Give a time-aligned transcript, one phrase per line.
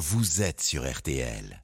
[0.00, 1.62] vous êtes sur RTL.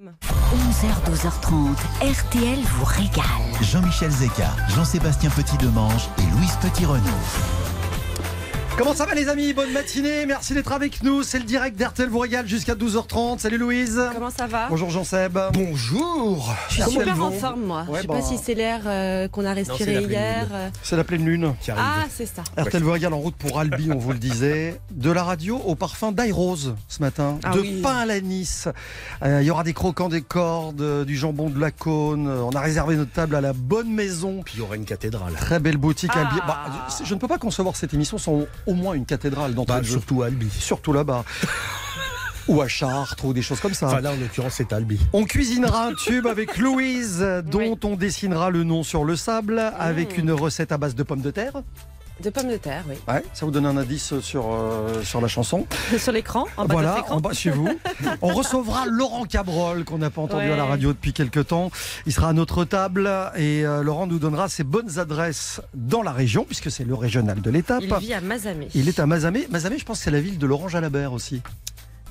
[0.00, 3.24] 11h, 12h30, RTL vous régale.
[3.60, 7.81] Jean-Michel Zeka, Jean-Sébastien Petit-Demange et Louise Petit-Renaud.
[8.78, 9.52] Comment ça va les amis?
[9.52, 11.22] Bonne matinée, merci d'être avec nous.
[11.22, 13.38] C'est le direct d'RTL vous régale jusqu'à 12h30.
[13.38, 14.00] Salut Louise.
[14.14, 14.66] Comment ça va?
[14.70, 15.38] Bonjour Jean-Seb.
[15.52, 17.84] Bonjour Je suis Comment super en forme moi.
[17.88, 18.14] Ouais, je sais bah.
[18.14, 20.40] pas si c'est l'air euh, qu'on a respiré c'est la pleine hier.
[20.46, 20.48] lune.
[20.54, 20.68] euh.
[20.82, 21.54] C'est la pleine lune.
[21.60, 21.84] qui arrive.
[21.86, 22.42] Ah, c'est ça.
[22.56, 24.80] RTL vous régale en route pour Albi, on vous le disait.
[24.90, 27.38] De la radio au parfum d'Airose ce matin.
[27.44, 27.80] Ah de oui.
[27.82, 28.68] pain à la Nice.
[29.22, 32.26] Euh, Il y aura des croquants des cordes, du jambon de la cône.
[32.26, 34.40] On a réservé notre table à la bonne maison.
[34.44, 35.34] Puis il y aura une cathédrale.
[35.34, 36.20] Très belle boutique Ah.
[36.20, 36.40] Albi.
[36.46, 36.58] Bah,
[36.98, 39.86] je je ne peux pas concevoir cette émission sans au moins une cathédrale d'entrée Bah,
[39.86, 40.48] surtout Albi.
[40.50, 41.24] Surtout là-bas.
[42.48, 43.86] ou à Chartres ou des choses comme ça.
[43.86, 44.98] Enfin là en l'occurrence c'est Albi.
[45.12, 50.18] On cuisinera un tube avec Louise, dont on dessinera le nom sur le sable, avec
[50.18, 51.62] une recette à base de pommes de terre.
[52.20, 52.94] De pommes de terre, oui.
[53.08, 55.66] Ouais, ça vous donne un indice sur, euh, sur la chanson.
[55.98, 57.16] Sur l'écran, en bas de voilà, votre écran.
[57.16, 57.68] en bas chez vous.
[58.22, 60.52] On recevra Laurent Cabrol, qu'on n'a pas entendu Ouais.
[60.52, 61.72] à la radio depuis quelques temps.
[62.06, 66.12] Il sera à notre table et euh, Laurent nous donnera ses bonnes adresses dans la
[66.12, 67.82] région, puisque c'est le régional de l'étape.
[67.82, 68.68] Il vit à Mazamet.
[68.74, 69.48] Il est à Mazamet.
[69.50, 71.42] Mazamet, je pense que c'est la ville de Laurent Jalabert aussi.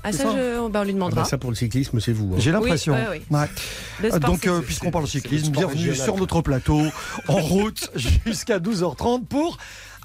[0.04, 0.68] Ah, ça, ça je...
[0.68, 1.22] bah, on lui Ah demandera.
[1.22, 2.32] bah, ça pour le cyclisme c'est vous.
[2.34, 2.38] hein.
[2.38, 2.96] J'ai l'impression.
[3.12, 3.22] oui.
[3.30, 4.18] Ouais.
[4.18, 6.02] Donc, euh, puisqu'on parle c'est cyclisme, bienvenue régional.
[6.04, 6.82] sur notre plateau,
[7.28, 7.88] en route
[8.26, 9.58] jusqu'à 12h30 pour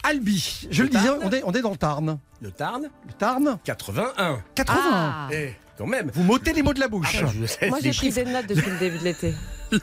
[0.07, 0.67] Albi.
[0.71, 2.17] Je le, Le disais, on est, on est dans le Tarn.
[2.41, 4.41] Le Tarn Le Tarn 81.
[4.55, 4.79] 80.
[4.81, 5.27] Ah.
[5.33, 6.11] Eh quand même.
[6.13, 7.21] Vous m'ôtez les mots de la bouche.
[7.23, 9.33] Ah, je sais, Moi, j'ai pris des notes depuis le début de l'été.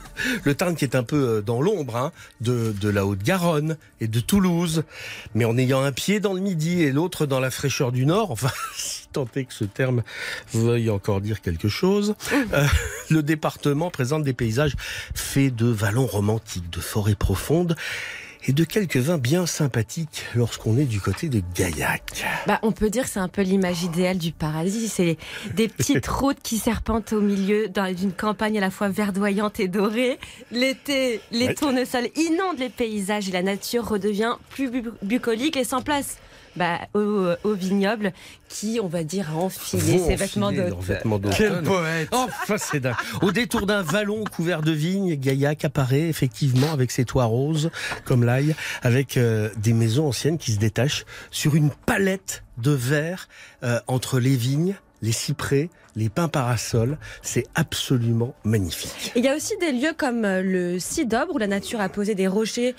[0.44, 4.08] Le Tarn qui est un peu euh, dans l'ombre hein, de, de la Haute-Garonne et
[4.08, 4.82] de Toulouse,
[5.34, 8.30] mais en ayant un pied dans le midi et l'autre dans la fraîcheur du Nord,
[8.30, 10.02] enfin, si tant est que ce terme
[10.54, 12.66] veuille encore dire quelque chose, euh,
[13.10, 14.74] le département présente des paysages
[15.14, 17.76] faits de vallons romantiques, de forêts profondes
[18.46, 22.24] et de quelques vins bien sympathiques lorsqu'on est du côté de Gaillac.
[22.46, 24.88] Bah, on peut dire que c'est un peu l'image idéale du paradis.
[24.88, 25.16] C'est
[25.54, 30.18] des petites routes qui serpentent au milieu d'une campagne à la fois verdoyante et dorée.
[30.50, 31.54] L'été, les Ouais.
[31.54, 36.18] tournesols inondent les paysages et la nature redevient plus bu- bucolique et sans place.
[36.56, 38.12] Bah, au, au vignoble
[38.48, 41.32] qui, on va dire, a enfilé ses vêtements d'automne.
[41.36, 42.94] Quel poète Enfin, c'est dingue.
[43.22, 47.70] Au détour d'un vallon couvert de vignes, Gaillac apparaît effectivement avec ses toits roses,
[48.04, 48.22] comme
[48.82, 53.28] avec euh, des maisons anciennes qui se détachent sur une palette de verre
[53.62, 56.98] euh, entre les vignes, les cyprès, les pins parasols.
[57.22, 59.12] C'est absolument magnifique.
[59.16, 62.14] Il y a aussi des lieux comme euh, le Sidobre où la nature a posé
[62.14, 62.74] des rochers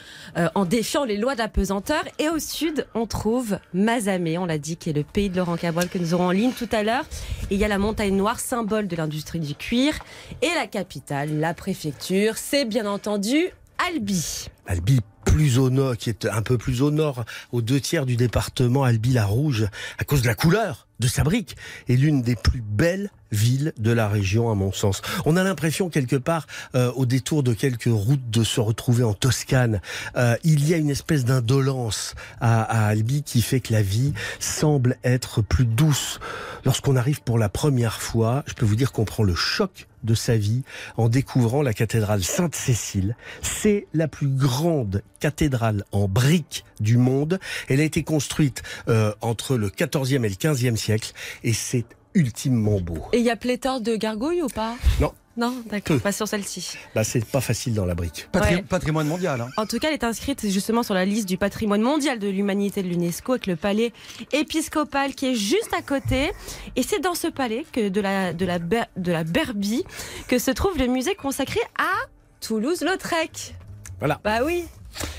[0.55, 2.03] en défiant les lois de la pesanteur.
[2.19, 5.55] Et au sud, on trouve Mazamet, on l'a dit, qui est le pays de Laurent
[5.55, 7.05] Cabrol que nous aurons en ligne tout à l'heure.
[7.49, 9.99] Et il y a la montagne noire, symbole de l'industrie du cuir.
[10.41, 14.49] Et la capitale, la préfecture, c'est bien entendu Albi.
[14.67, 18.15] Albi plus au nord, qui est un peu plus au nord, aux deux tiers du
[18.15, 21.57] département, Albi la Rouge, à cause de la couleur de sa brique,
[21.89, 25.01] est l'une des plus belles villes de la région, à mon sens.
[25.25, 29.13] On a l'impression quelque part, euh, au détour de quelques routes, de se retrouver en
[29.13, 29.81] Toscane.
[30.15, 34.13] Euh, il y a une espèce d'indolence à, à Albi qui fait que la vie
[34.39, 36.19] semble être plus douce.
[36.63, 40.13] Lorsqu'on arrive pour la première fois, je peux vous dire qu'on prend le choc de
[40.13, 40.63] sa vie
[40.97, 43.15] en découvrant la cathédrale Sainte-Cécile.
[43.41, 47.39] C'est la plus grande cathédrale en briques du monde.
[47.67, 52.79] Elle a été construite euh, entre le 14e et le 15e siècle et c'est ultimement
[52.79, 53.05] beau.
[53.11, 54.75] Et il y a pléthore de gargouilles ou pas?
[55.01, 55.13] Non.
[55.37, 56.77] Non, d'accord, pas sur celle-ci.
[56.95, 58.29] Bah, c'est pas facile dans la brique.
[58.31, 58.61] Patri- Ouais.
[58.61, 59.41] Patrimoine mondial.
[59.41, 59.49] hein.
[59.57, 62.81] En tout cas, elle est inscrite justement sur la liste du patrimoine mondial de l'humanité
[62.83, 63.91] de l'UNESCO avec le palais
[64.31, 66.31] épiscopal qui est juste à côté.
[66.77, 69.83] Et c'est dans ce palais que de la, de la, Ber- de la Berbie
[70.29, 71.91] que se trouve le musée consacré à
[72.39, 73.55] Toulouse-Lautrec.
[73.99, 74.19] Voilà.
[74.23, 74.65] Bah oui.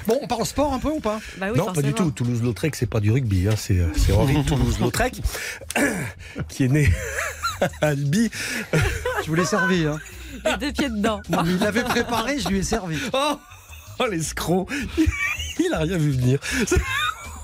[0.06, 2.10] Bon, on parle sport un peu ou pas Bah oui non, pas du tout.
[2.10, 3.48] Toulouse-Lautrec, c'est pas du rugby.
[3.48, 3.54] Hein.
[3.56, 5.20] C'est, euh, c'est Henri Toulouse-Lautrec
[6.48, 6.92] qui est né
[7.60, 8.30] à Albi.
[9.22, 9.86] Je vous l'ai servi.
[9.86, 9.98] Hein.
[10.44, 11.20] Les deux pieds dedans.
[11.28, 12.98] Non, mais il l'avait préparé, je lui ai servi.
[13.12, 13.38] Oh,
[13.98, 14.68] oh l'escroc
[15.58, 16.38] Il a rien vu venir.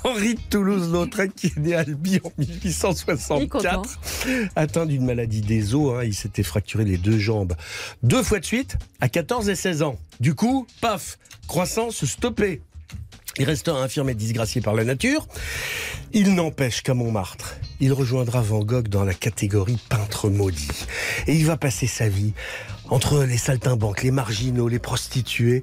[0.05, 3.83] Henri de Toulouse-Lautrec qui est né à Albi en Il est 1864, content.
[4.57, 5.95] atteint d'une maladie des os.
[5.97, 6.05] hein.
[6.05, 7.55] il s'était fracturé les deux jambes
[8.03, 9.97] deux fois de suite à 14 et 16 ans.
[10.21, 12.63] Du coup, paf, croissance stoppée.
[13.39, 15.27] Il restera infirme et disgracié par la nature.
[16.13, 20.69] Il n'empêche qu'à Montmartre, il rejoindra Van Gogh dans la catégorie peintre maudit.
[21.27, 22.35] Et il va passer sa vie
[22.93, 25.63] entre les saltimbanques, les marginaux, les prostituées.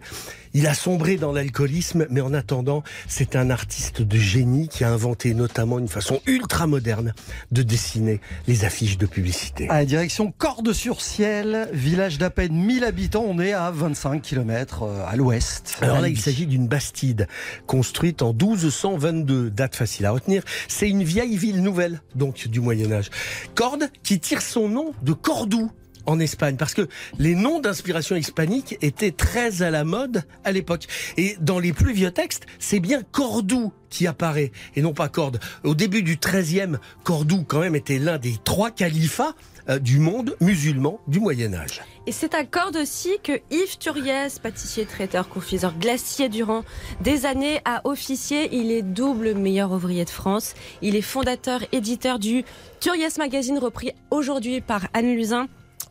[0.56, 4.90] Il a sombré dans l'alcoolisme, mais en attendant, c'est un artiste de génie qui a
[4.90, 7.14] inventé notamment une façon ultra moderne
[7.52, 9.70] de dessiner les affiches de publicité.
[9.70, 15.16] À la direction Cordes-sur-Ciel, village d'à peine 1000 habitants, on est à 25 km à
[15.16, 15.78] l'ouest.
[15.82, 17.28] Alors là, il s'agit d'une bastide
[17.68, 20.42] construite en 1222, date facile à retenir.
[20.68, 23.12] C'est une vieille ville nouvelle, donc du Moyen Âge.
[23.54, 25.72] Cordes qui tire son nom de Cordoue
[26.10, 30.88] en Espagne parce que les noms d'inspiration hispanique étaient très à la mode à l'époque.
[31.18, 35.40] Et dans les plus vieux textes, c'est bien Cordoue qui apparaît et non pas Corde.
[35.64, 39.36] Au début du XIIIe, Cordoue quand même était l'un des trois califats
[39.70, 41.82] euh, du monde musulman du Moyen Âge.
[42.08, 46.64] Et c'est à Cordes aussi que Yves Turiès, pâtissier, traiteur, confiseur, glacier durant
[47.02, 48.50] des années, a officié.
[48.52, 50.56] Il est double meilleur ouvrier de France.
[50.82, 52.44] Il est fondateur, éditeur du
[52.80, 55.48] Turiès Magazine, repris aujourd'hui par Anne Luzin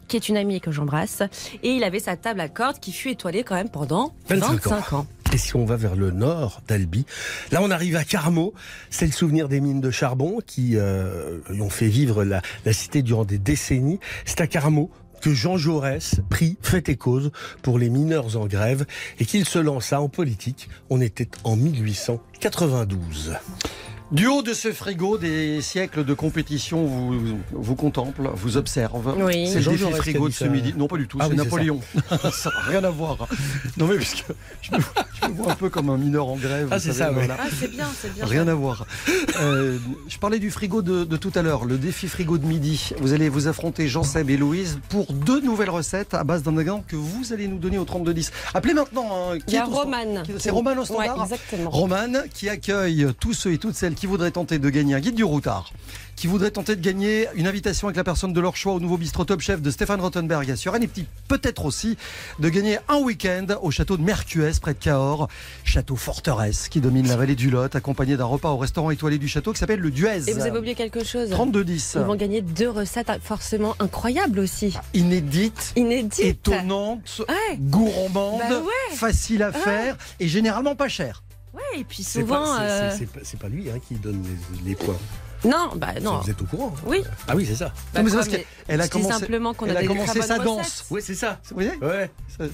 [0.09, 1.23] qui est une amie que j'embrasse.
[1.63, 4.93] Et il avait sa table à cordes qui fut étoilée quand même pendant 25, 25
[4.95, 5.07] ans.
[5.33, 7.05] Et si on va vers le nord d'Albi,
[7.53, 8.55] là on arrive à Carmaux,
[8.89, 13.03] c'est le souvenir des mines de charbon qui euh, ont fait vivre la, la cité
[13.03, 14.01] durant des décennies.
[14.25, 14.91] C'est à Carmaux
[15.21, 17.31] que Jean Jaurès prit fait et cause
[17.63, 18.87] pour les mineurs en grève
[19.19, 20.69] et qu'il se lança en politique.
[20.91, 23.35] On était en 1892.
[24.11, 29.15] Du haut de ce frigo, des siècles de compétition vous, vous contemplent, vous observent.
[29.23, 29.47] Oui.
[29.53, 30.51] C'est le défi qui frigo de ce ça.
[30.51, 30.73] midi.
[30.79, 31.81] Non, pas du tout, Ah c'est oui, Napoléon.
[32.33, 33.29] ça n'a rien à voir.
[33.77, 34.25] Non, mais puisque
[34.63, 34.79] je me,
[35.23, 36.69] je me vois un peu comme un mineur en grève.
[36.71, 37.15] Ah, c'est ça, ouais.
[37.17, 37.37] voilà.
[37.39, 38.25] Ah, c'est bien, c'est bien.
[38.25, 38.87] Rien à voir.
[39.43, 39.77] Euh,
[40.09, 42.93] je parlais du frigo de, de tout à l'heure, le défi frigo de midi.
[43.01, 46.83] Vous allez vous affronter Jean-Seb et Louise pour deux nouvelles recettes à base d'un ingrédient
[46.89, 48.33] que vous allez nous donner au 3210.
[48.55, 49.07] Appelez maintenant.
[49.33, 51.69] hein, Il y a qui- C'est Romane au Ouais, standard exactement.
[51.71, 55.15] Romane qui accueille tous ceux et toutes celles qui voudraient tenter de gagner un guide
[55.17, 55.71] du routard,
[56.17, 58.97] qui voudraient tenter de gagner une invitation avec la personne de leur choix au nouveau
[58.97, 60.91] bistrot Top Chef de Stéphane Rottenberg à Suresnes et
[61.29, 61.97] peut-être aussi
[62.39, 65.29] de gagner un week-end au château de Mercues près de Cahors,
[65.65, 69.29] château forteresse qui domine la vallée du Lot, accompagné d'un repas au restaurant étoilé du
[69.29, 70.29] château qui s'appelle le Duez.
[70.29, 71.95] Et vous avez oublié quelque chose 32-10.
[71.97, 74.75] Ils vont gagner deux recettes forcément incroyables aussi.
[74.95, 76.21] Inédite, Inédites.
[76.25, 77.57] étonnante, Ouais.
[77.59, 78.97] gourmande, Bah ouais.
[78.97, 81.23] facile à faire et généralement pas cher.
[81.59, 82.45] Ouais, et puis souvent.
[82.57, 84.23] c'est- euh, c'est- pas- lui hein, qui donne
[84.63, 84.97] les, les points.
[85.45, 86.19] Non, bah non.
[86.19, 87.03] Vous êtes au courant Oui.
[87.29, 87.67] Ah oui, c'est ça.
[87.95, 90.85] Bah, Non, mais quoi, qu'elle a commencé- simplement qu'on elle a, commencé sa danse.
[90.91, 91.39] Oui, c'est ça.
[91.51, 92.11] Vous voyez Ouais.
[92.37, 92.45] Ça-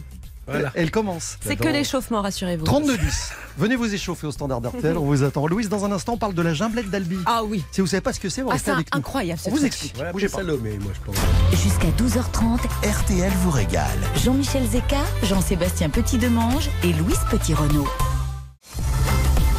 [0.47, 0.71] Voilà.
[0.75, 1.39] Elle commence.
[1.41, 2.67] C'est que l'échauffement, rassurez-vous.
[2.67, 3.31] 32-10.
[3.57, 5.47] Venez vous échauffer au standard d'Artel, on vous attend.
[5.47, 7.17] Louise, dans un instant, on parle de la gimblette d'Albi.
[7.25, 7.65] Ah oui.
[7.73, 8.99] Si vous savez pas ce que c'est, vous Ah, restez c'est avec nous.
[8.99, 9.41] incroyable.
[9.47, 9.95] On vous explique.
[9.97, 10.53] Voilà, Bougez appelez pas.
[10.53, 11.17] Salomé, moi je pense.
[11.63, 13.89] Jusqu'à 12h30, RTL vous régale.
[14.23, 17.89] Jean-Michel Zeka, Jean-Sébastien Petit-Demange et Louise Petit-Renault.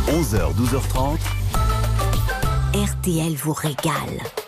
[0.07, 1.17] 11h, 12h30.
[2.73, 4.44] RTL vous régale.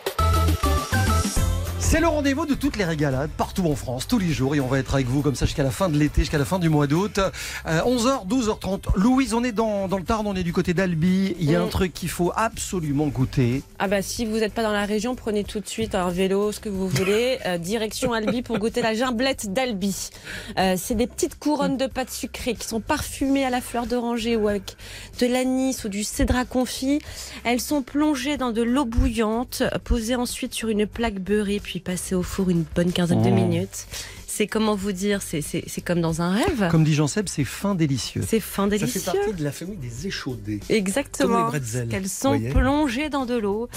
[1.90, 4.54] C'est le rendez-vous de toutes les régalades, partout en France, tous les jours.
[4.56, 6.44] Et on va être avec vous comme ça jusqu'à la fin de l'été, jusqu'à la
[6.44, 7.18] fin du mois d'août.
[7.18, 8.98] Euh, 11h, 12h30.
[8.98, 11.34] Louise, on est dans, dans le Tarn, on est du côté d'Albi.
[11.40, 13.64] Il y a un truc qu'il faut absolument goûter.
[13.80, 16.52] Ah bah si vous n'êtes pas dans la région, prenez tout de suite un vélo,
[16.52, 20.10] ce que vous voulez, euh, direction Albi pour goûter la gimblette d'Albi.
[20.58, 24.36] Euh, c'est des petites couronnes de pâte sucrée qui sont parfumées à la fleur d'oranger
[24.36, 24.76] ou avec
[25.22, 27.00] de l'anis ou du cédra confit.
[27.46, 32.16] Elles sont plongées dans de l'eau bouillante, posées ensuite sur une plaque beurrée puis passées
[32.16, 33.34] au four une bonne quinzaine de Oh.
[33.34, 33.88] minutes.
[34.38, 35.42] C'est comment vous dire, c'est-
[35.84, 36.68] comme dans un rêve.
[36.70, 38.22] Comme dit Jean-Seb, c'est fin délicieux.
[38.28, 39.00] C'est fin Ça délicieux.
[39.02, 40.60] fait partie de la famille des échaudés.
[40.68, 41.46] Comme Exactement.
[41.46, 42.50] les bretzels, Qu'elles sont voyez.
[42.50, 43.68] plongées dans de l'eau.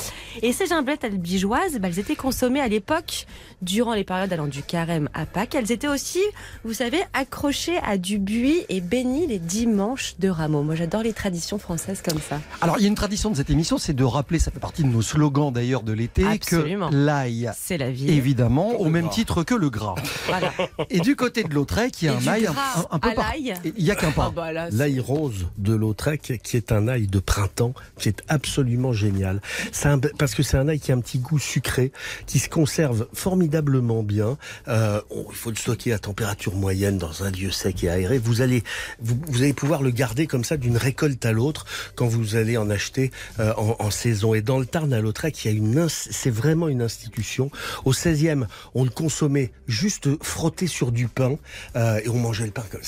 [0.43, 3.27] Et ces gimblettes albigeoises, bah, elles étaient consommées à l'époque,
[3.63, 5.55] durant les périodes allant du carême à Pâques.
[5.55, 6.21] Elles étaient aussi,
[6.65, 10.63] vous savez, accrochées à du buis et bénies les dimanches de rameaux.
[10.63, 12.39] Moi, j'adore les traditions françaises comme ça.
[12.61, 14.83] Alors, il y a une tradition de cette émission, c'est de rappeler, ça fait partie
[14.83, 18.11] de nos slogans d'ailleurs de l'été, que l'ail, C'est la vie.
[18.11, 19.15] évidemment, au même gras.
[19.15, 19.95] titre que le gras.
[20.27, 20.50] Voilà.
[20.91, 22.55] Et du côté de Lautrec, il y a Et un ail un,
[22.91, 23.11] un- peu.
[23.77, 24.31] Il y a qu'un Ah pas.
[24.35, 28.23] bah là, c'est- L'ail rose de Lautrec, qui est un ail de printemps, qui est
[28.29, 29.41] absolument génial.
[29.73, 31.93] C'est un- parce que c'est un ail qui a un petit goût sucré,
[32.27, 34.37] qui se conserve formidablement bien.
[34.69, 38.19] Euh, il faut le stocker à température moyenne dans un lieu sec et aéré.
[38.19, 38.63] Vous allez,
[39.01, 41.65] vous, vous allez pouvoir le garder comme ça d'une récolte à l'autre
[41.95, 44.35] quand vous allez en acheter euh, en, en saison.
[44.35, 47.51] Et dans le Tarn à Lautrec, il y a une, ins- c'est vraiment une institution.
[47.85, 50.09] Au 16e, on le consommait juste
[50.41, 51.37] frotté sur du pain
[51.77, 52.65] euh, et on mangeait le pain.
[52.71, 52.81] comme-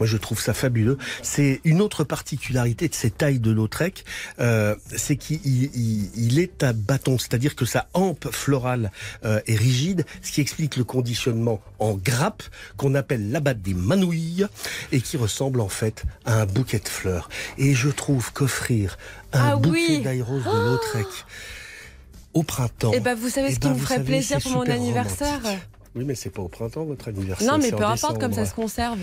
[0.00, 0.98] moi, je trouve ça fabuleux.
[1.22, 4.04] C'est une autre particularité de cette taille de Lautrec,
[4.40, 8.90] euh, c'est qu'il il- il est à bâton, c'est-à-dire que sa hampe florale
[9.24, 12.42] euh, est rigide, ce qui explique le conditionnement en grappe
[12.76, 14.46] qu'on appelle l'abat des manouilles
[14.90, 17.28] et qui ressemble en fait à un bouquet de fleurs.
[17.58, 18.98] Et je trouve qu'offrir
[19.32, 20.00] un Ah bouquet oui.
[20.02, 21.06] d'ail rose de Lautrec
[22.34, 22.90] au printemps.
[22.92, 25.40] Eh ben, vous savez eh ce qui ben, me vous ferait plaisir pour mon anniversaire
[25.42, 25.62] romantique.
[25.98, 27.50] Oui, mais c'est pas au printemps votre anniversaire.
[27.52, 28.98] Non, mais c'est peu en importe comme ça se conserve.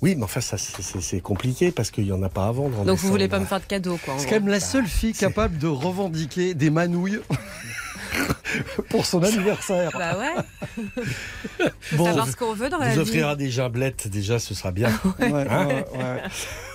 [0.00, 2.80] Oui, mais enfin, ça, c'est- compliqué parce qu'il y en a pas à vendre.
[2.80, 4.14] en Donc vous voulez pas me faire de cadeau, quoi.
[4.18, 7.20] C'est quand même la seule fille capable de revendiquer des manouilles
[8.88, 9.90] pour son anniversaire.
[9.92, 10.94] Bah ouais.
[11.80, 13.00] Faut Bon, savoir ce qu'on veut dans la Vous vie.
[13.00, 14.88] offrira des gimblettes, déjà, ce sera bien.
[15.18, 16.22] Ouais, ouais, ouais.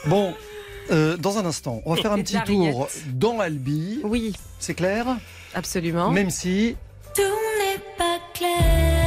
[0.05, 0.33] Bon,
[0.91, 4.01] Euh, dans un instant, on va faire un petit tour dans Albi.
[4.03, 5.05] Oui, C'est clair?
[5.55, 6.11] Absolument.
[6.11, 6.75] Même si
[7.15, 9.02] Tout n'est pas clair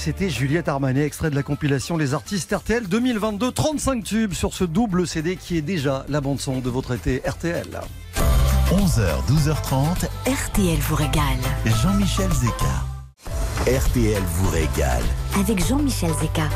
[0.00, 4.64] c'était Juliette Armanet, extrait de la compilation Les artistes RTL 2022, 35 tubes sur ce
[4.64, 7.66] double CD qui est déjà la bande-son de votre été RTL.
[8.70, 11.22] 11h, 12h30, RTL vous régale.
[11.82, 13.76] Jean-Michel Zeka.
[13.78, 15.02] RTL vous régale.
[15.38, 16.48] Avec Jean-Michel Zeka.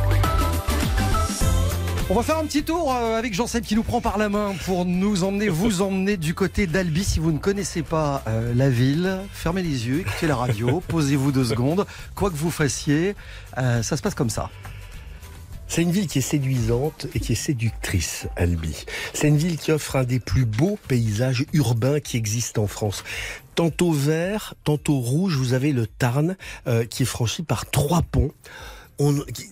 [2.10, 4.52] On va faire un petit tour euh, avec Jean-Seb qui nous prend par la main
[4.66, 7.02] pour nous emmener, vous emmener du côté d'Albi.
[7.02, 11.32] Si vous ne connaissez pas euh, la ville, fermez les yeux, écoutez la radio, posez-vous
[11.32, 11.86] deux secondes.
[12.14, 13.16] Quoi que vous fassiez,
[13.56, 14.50] euh, ça se passe comme ça.
[15.66, 18.84] C'est une ville qui est séduisante et qui est séductrice, Albi.
[19.14, 23.02] C'est une ville qui offre un des plus beaux paysages urbains qui existent en France.
[23.54, 28.30] Tantôt vert, tantôt rouge, vous avez le Tarn euh, qui est franchi par trois ponts.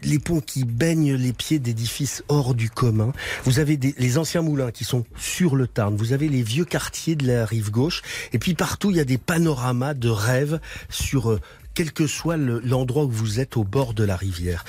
[0.02, 3.12] Les ponts qui baignent les pieds d'édifices hors du commun.
[3.44, 5.96] Vous avez les anciens moulins qui sont sur le Tarn.
[5.96, 8.02] Vous avez les vieux quartiers de la rive gauche.
[8.32, 11.40] Et puis partout, il y a des panoramas de rêve sur euh,
[11.75, 14.64] quel que soit le- l'endroit où vous êtes au bord de la rivière.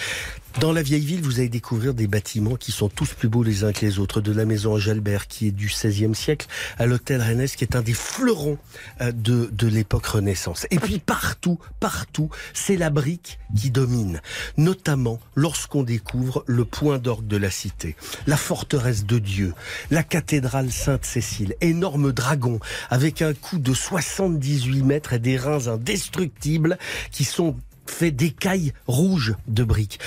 [0.60, 3.64] Dans la vieille ville, vous allez découvrir des bâtiments qui sont tous plus beaux les
[3.64, 4.22] uns que les autres.
[4.22, 7.82] De la maison Angelbert, qui est du XVIe siècle, à l'hôtel Rennes, qui est un
[7.82, 8.58] des fleurons
[9.02, 10.68] euh, de, de l'époque Renaissance.
[10.70, 14.22] Et puis partout, partout, c'est la brique qui domine.
[14.58, 17.96] Notamment lorsqu'on découvre le point d'orgue de la cité,
[18.28, 19.54] la forteresse de Dieu,
[19.90, 26.78] la cathédrale Sainte-Cécile, énorme dragon avec un cou de 78 mètres et des reins indestructibles
[27.12, 30.00] qui sont faits d'écailles rouges de briques.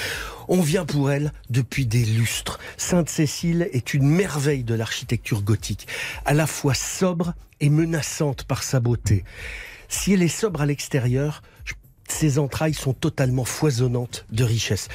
[0.48, 2.58] On vient pour elle depuis des lustres.
[2.76, 5.88] Sainte-Cécile est une merveille de l'architecture gothique,
[6.24, 9.24] à la fois sobre et menaçante par sa beauté.
[9.88, 11.42] Si elle est sobre à l'extérieur,
[12.08, 14.88] ses entrailles sont totalement foisonnantes de richesse.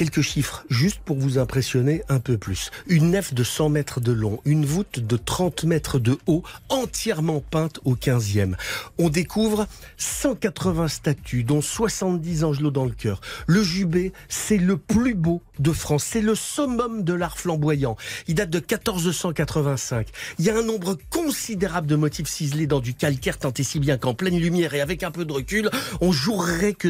[0.00, 2.70] Quelques chiffres, juste pour vous impressionner un peu plus.
[2.86, 7.42] Une nef de 100 mètres de long, une voûte de 30 mètres de haut, entièrement
[7.42, 8.54] peinte au 15e.
[8.96, 9.66] On découvre
[9.98, 13.20] 180 statues, dont 70 angelots dans le cœur.
[13.46, 16.04] Le jubé, c'est le plus beau de France.
[16.04, 17.98] C'est le summum de l'art flamboyant.
[18.26, 20.08] Il date de 1485.
[20.38, 23.78] Il y a un nombre considérable de motifs ciselés dans du calcaire, tant et si
[23.78, 25.68] bien qu'en pleine lumière et avec un peu de recul,
[26.00, 26.88] on jouerait que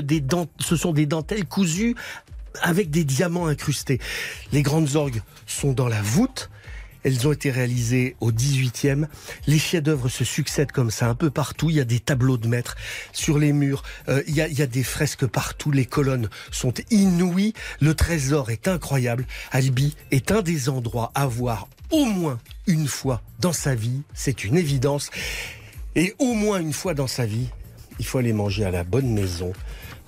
[0.61, 1.97] ce sont des dentelles cousues
[2.63, 4.01] avec des diamants incrustés.
[4.53, 6.51] Les grandes orgues sont dans la voûte.
[7.03, 9.07] Elles ont été réalisées au 18e.
[9.47, 11.71] Les chefs-d'œuvre se succèdent comme ça un peu partout.
[11.71, 12.77] Il y a des tableaux de maîtres
[13.13, 13.83] sur les murs.
[14.09, 15.71] Euh, il, y a, il y a des fresques partout.
[15.71, 17.55] Les colonnes sont inouïes.
[17.81, 19.27] Le trésor est incroyable.
[19.51, 24.03] Albi est un des endroits à voir au moins une fois dans sa vie.
[24.13, 25.11] C'est une évidence.
[25.97, 27.49] Et au moins une fois dans sa vie,
[27.99, 29.53] il faut aller manger à la bonne maison,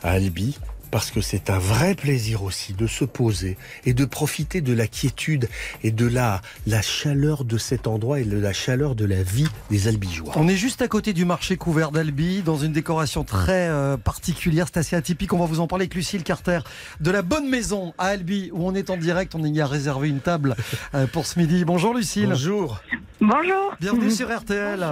[0.03, 0.59] à Albi,
[0.93, 3.57] parce que c'est un vrai plaisir aussi de se poser
[3.87, 5.49] et de profiter de la quiétude
[5.83, 9.49] et de la, la chaleur de cet endroit et de la chaleur de la vie
[9.71, 10.35] des Albigeois.
[10.37, 14.67] On est juste à côté du marché couvert d'Albi, dans une décoration très euh, particulière.
[14.67, 15.33] C'est assez atypique.
[15.33, 16.61] On va vous en parler avec Lucille Carter
[17.01, 19.35] de la Bonne Maison à Albi, où on est en direct.
[19.35, 20.55] On y a réservé une table
[20.95, 21.65] euh, pour ce midi.
[21.65, 22.29] Bonjour Lucille.
[22.29, 22.83] Bonjour.
[23.19, 23.75] Bonjour.
[23.81, 24.85] Bienvenue sur RTL.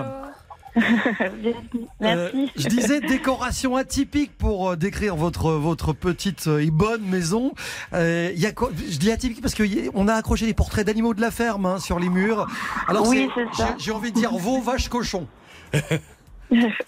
[1.42, 1.88] Merci.
[2.02, 7.52] Euh, je disais décoration atypique pour euh, décrire votre votre petite euh, et bonne maison.
[7.92, 11.14] Euh, y a quoi- je dis atypique parce que y a- accroché des portraits d'animaux
[11.14, 12.46] de la ferme hein, sur les murs.
[12.88, 13.28] Alors Oui,
[13.78, 15.26] j'ai- envie de dire veau, vache, cochon.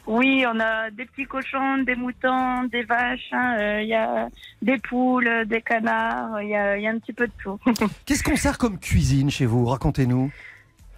[0.09, 4.29] Oui, on a des petits cochons, des moutons, des vaches, hein, euh, il y a
[4.61, 7.61] des poules, des canards, il y a, il y a un petit peu de tout.
[8.05, 9.65] Qu'est-ce qu'on sert comme cuisine chez vous?
[9.67, 10.33] Racontez-nous.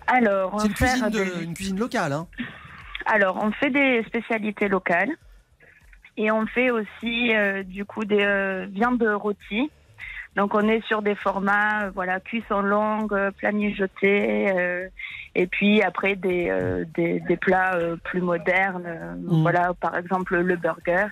[0.07, 2.13] Alors, C'est une des- une cuisine locale.
[2.15, 2.27] Hein.
[3.07, 5.11] Alors, on fait des spécialités locales
[6.17, 9.71] et on fait aussi euh, du coup des euh, viandes rôties.
[10.37, 14.89] Donc, on est sur des formats, euh, voilà, cuisson longue, euh, plat mijoté, euh,
[15.37, 19.43] et puis après des, euh, des, des plats euh, plus modernes, euh, Mm.
[19.43, 21.07] voilà, par exemple le burger.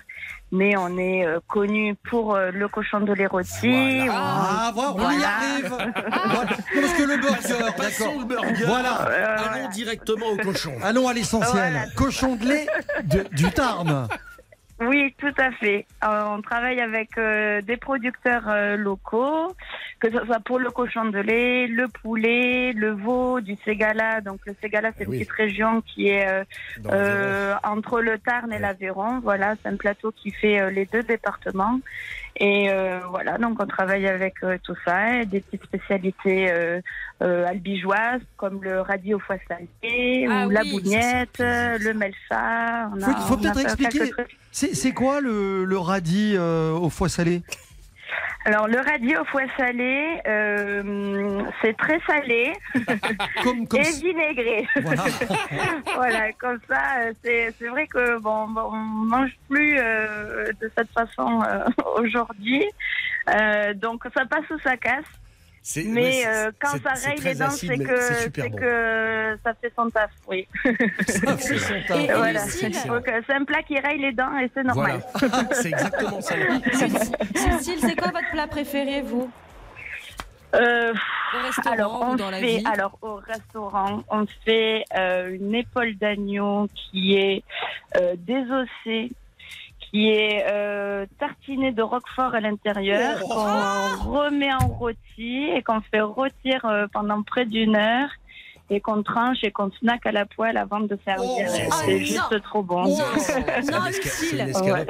[0.51, 4.07] Mais on est euh, connu pour euh, le cochon de lait rôti.
[4.11, 5.27] Ah, voilà, on y Voilà.
[5.27, 5.73] arrive.
[6.25, 6.49] Voilà.
[6.49, 8.13] Parce que le burger, d'accord.
[8.19, 8.65] le burger.
[8.67, 9.07] Voilà.
[9.09, 10.73] Euh, Allons directement au cochon.
[10.83, 11.71] Allons à l'essentiel.
[11.71, 11.85] Voilà.
[11.95, 12.67] Cochon de lait
[13.05, 14.07] de- du Tarn.
[14.87, 15.85] Oui, tout à fait.
[16.03, 19.55] Euh, on travaille avec euh, des producteurs euh, locaux,
[19.99, 24.21] que ce soit pour le cochon de lait, le poulet, le veau, du Ségala.
[24.21, 25.17] Donc le Ségala, c'est oui.
[25.17, 26.27] une petite région qui est
[26.91, 29.19] euh, entre le Tarn et l'Aveyron.
[29.19, 31.79] Voilà, c'est un plateau qui fait les deux départements.
[32.37, 36.81] Et euh, voilà, donc on travaille avec euh, tout ça, et des petites spécialités euh,
[37.21, 42.89] euh, albigeoises comme le radis au foie salé Ah ou la bougnette, le melfa.
[42.95, 44.11] On a- Faut- faut peut-être fait expliquer.
[44.51, 47.43] c'est quoi le, le radis euh, au foie salé?
[48.45, 52.51] Alors le radis au foie salé, euh, c'est très salé
[53.43, 54.67] Comme, comme et vinaigré.
[54.81, 55.03] voilà.
[55.95, 60.91] voilà, comme ça, c'est c'est vrai que bon, bon, on mange plus euh, de cette
[60.91, 61.65] façon euh,
[61.97, 62.65] aujourd'hui,
[63.75, 65.05] donc ça passe ou ça casse.
[65.85, 68.57] Mais euh, quand ça très les dents, c'est que c'est super c'est bon.
[68.57, 70.45] que ça fait son taf, oui.
[71.07, 72.01] Ça fait son tas.
[72.01, 72.43] Et- voilà.
[72.43, 75.01] Lucille Donc, c'est un plat qui raye les dents et c'est normal.
[75.15, 76.35] Voilà, c'est exactement ça.
[77.33, 79.31] Cécile, c'est quoi votre plat préféré, vous?
[80.55, 82.63] Euh, Au restaurant alors, ou on la fait, vie?
[82.71, 87.43] alors au restaurant, on fait euh, une épaule d'agneau qui est
[87.97, 89.11] euh, désossée,
[89.93, 93.27] qui est euh, tartinée de roquefort à l'intérieur, Oh.
[93.29, 98.09] qu'on remet en rôti et qu'on fait rôtir euh, pendant près d'une heure
[98.71, 101.27] et qu'on tranche et qu'on snack à la poêle avant de servir.
[101.29, 101.41] Oh.
[101.69, 101.99] Ah, c'est non.
[101.99, 102.85] juste trop bon.
[102.85, 103.39] Non, C'est
[103.71, 103.77] non.
[103.77, 104.85] On avait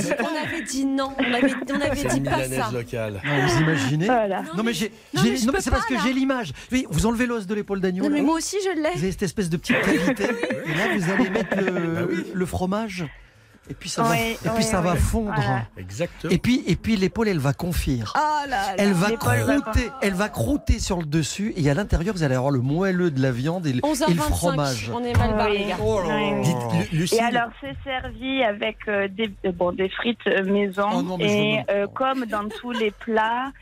[0.00, 1.12] dit, on avait dit non.
[1.18, 2.70] On avait, on avait dit pas ça.
[2.72, 3.20] locale.
[3.24, 4.42] Non, vous imaginez Voilà.
[4.56, 6.52] Non mais j'ai, c'est parce que j'ai l'image.
[6.72, 8.08] Oui, vous enlevez l'os de l'épaule d'agneau.
[8.08, 8.86] Mais moi aussi, je Vous l'ai.
[8.98, 10.24] avez cette espèce de petite cavité.
[10.24, 12.24] et là, vous allez mettre le, Bah oui.
[12.32, 13.04] le fromage.
[13.70, 14.98] Et puis ça va, Oui, et puis oui, ça va oui.
[14.98, 15.32] fondre.
[15.34, 15.62] Voilà.
[15.76, 16.32] Exactement.
[16.32, 18.12] Et puis, et puis l'épaule, elle va confire.
[18.16, 18.74] Ah là là.
[18.78, 22.50] Elle va croûter, elle va croûter sur le dessus et à l'intérieur vous allez avoir
[22.50, 24.16] le moelleux de la viande et le, et le 11h25.
[24.30, 24.90] fromage.
[24.94, 25.58] On est mal barré, Oui.
[25.58, 25.76] les gars.
[25.82, 26.00] Oh
[27.12, 30.88] Et alors, c'est servi avec euh, des, euh, bon, des frites euh, maison.
[30.94, 33.52] Oh non, mais je et euh, comme dans tous les plats,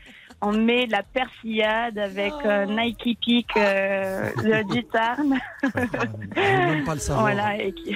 [0.41, 5.35] on met la persillade avec euh, Nike Peak euh, le- du Tarn.
[5.63, 7.21] Je veux même pas le savoir.
[7.25, 7.95] Voilà, et qui-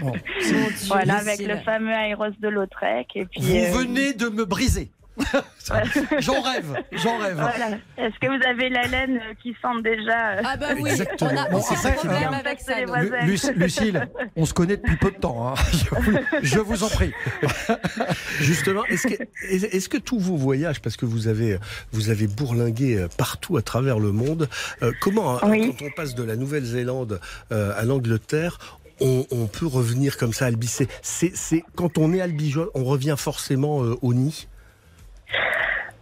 [0.00, 0.06] Bon.
[0.08, 3.08] Mon Dieu, voilà avec le fameux Aéros de Lautrec.
[3.14, 4.90] Et puis, Vous euh, venez de me briser.
[6.20, 7.34] j'en rêve, j'en rêve.
[7.36, 7.76] Voilà.
[7.98, 11.30] Est-ce que vous avez la laine euh, qui sent déjà euh, Ah bah oui, Exactement.
[11.32, 12.74] on a Bon, aucun après, problème avec ça.
[12.76, 12.88] les nous.
[12.88, 13.20] voisins.
[13.26, 15.48] Lu- Luc- Lucille, on se connaît depuis peu de temps.
[15.48, 15.54] hein.
[15.72, 17.12] Je, vous, je vous en prie.
[18.40, 19.14] justement, est-ce que,
[19.48, 21.58] est- est-ce que tous vos voyages, parce que vous avez,
[21.92, 24.48] vous avez bourlingué euh, partout à travers le monde,
[24.82, 25.74] euh, comment, Oui.
[25.78, 27.20] quand on passe de la Nouvelle-Zélande
[27.52, 28.58] euh, à l'Angleterre,
[29.00, 30.68] on, on peut revenir comme ça à Albi
[31.02, 34.48] C'est- quand on est albigeois, on revient forcément euh, au nid?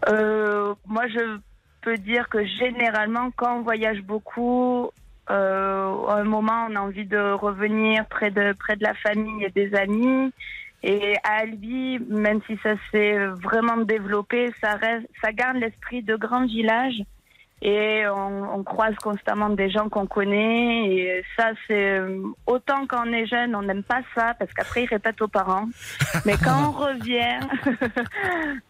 [0.09, 1.39] Euh, moi, je
[1.83, 4.91] peux dire que généralement, quand on voyage beaucoup,
[5.31, 9.45] euh, à un moment, on a envie de revenir près de, près de la famille
[9.45, 10.33] et des amis.
[10.83, 14.79] Et à Albi, même si ça s'est vraiment développé, ça,
[15.23, 17.03] ça garde l'esprit de grand village.
[17.63, 20.87] Et on, on croise constamment des gens qu'on connaît.
[20.95, 24.85] Et ça, c'est euh, autant quand on est jeune, on n'aime pas ça parce qu'après
[24.85, 25.69] ils répètent aux parents.
[26.25, 27.39] Mais quand on revient,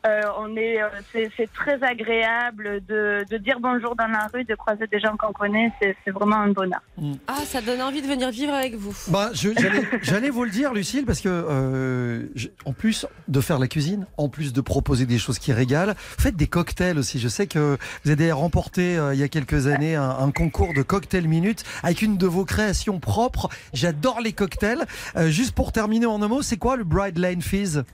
[0.07, 4.45] euh, on est, euh, c'est, c'est très agréable de, de dire bonjour dans la rue,
[4.45, 5.71] de croiser des gens qu'on connaît.
[5.81, 6.81] C'est, c'est vraiment un bonheur.
[7.29, 8.95] Ah, ça donne envie de venir vivre avec vous.
[9.09, 12.25] Bah, je- j'allais, j'allais vous le dire, Lucille, parce que euh,
[12.65, 16.37] en plus de faire la cuisine, en plus de proposer des choses qui régalent, faites
[16.37, 17.19] des cocktails aussi.
[17.21, 20.73] Je sais que vous avez remporté euh, il y a quelques années un, un concours
[20.75, 23.49] de cocktail minute avec une de vos créations propres.
[23.73, 24.85] J'adore les cocktails.
[25.17, 27.85] Euh, juste pour terminer en un mot, c'est quoi le Bride Lane Fizz?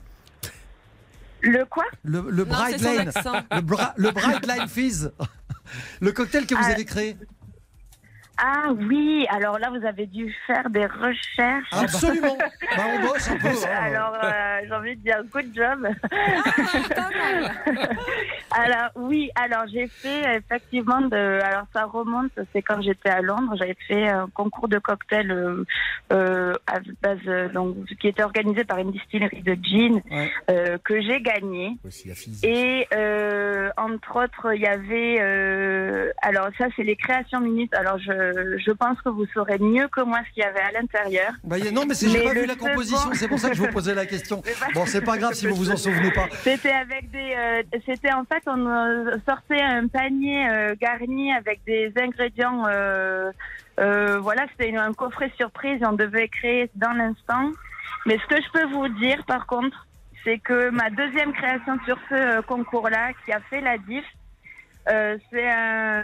[1.41, 1.83] Le quoi?
[2.03, 3.11] Le, le Non, c'est Bride Lane,
[3.51, 5.11] le, bra- le Bride Lane Fizz.
[5.99, 6.71] Le cocktail que vous Ah.
[6.71, 7.17] avez créé.
[8.39, 11.67] Ah oui, alors là, vous avez dû faire des recherches.
[11.71, 12.37] Absolument.
[12.37, 13.47] Bah, on bosse un peu.
[13.47, 13.79] hein.
[13.81, 15.87] Alors, euh, j'ai envie de dire good job.
[16.09, 17.51] Pas mal.
[18.51, 21.15] Alors oui, alors j'ai fait effectivement de.
[21.43, 25.63] Alors ça remonte, c'est quand j'étais à Londres, j'avais fait un concours de cocktail euh,
[26.13, 30.31] euh, à base euh, donc qui était organisé par une distillerie de gin Ouais.
[30.49, 31.77] euh, que j'ai gagné.
[31.83, 32.39] La fille.
[32.43, 35.17] Et euh, entre autres, il y avait.
[35.21, 37.73] euh, alors ça, c'est les créations minutes.
[37.75, 38.26] Alors je,
[38.57, 41.31] je pense que vous saurez mieux que moi ce qu'il y avait à l'intérieur.
[41.43, 43.93] Bah, non, mais j'ai pas vu la composition, c'est pour ça que je vous posais
[43.95, 44.41] la question.
[44.61, 46.27] Bah- Bon, c'est pas grave si vous vous en souvenez pas.
[46.43, 47.33] C'était avec des.
[47.37, 52.65] euh, C'était en fait, on euh, sortait un panier euh, garni avec des ingrédients.
[52.67, 53.31] euh,
[53.79, 57.51] euh, voilà, c'était un coffret surprise on devait créer dans l'instant.
[58.05, 59.85] Mais ce que je peux vous dire, par contre,
[60.23, 64.03] c'est que ma deuxième création sur ce euh, concours-là, qui a fait la diff,
[64.89, 66.03] euh, c'est un,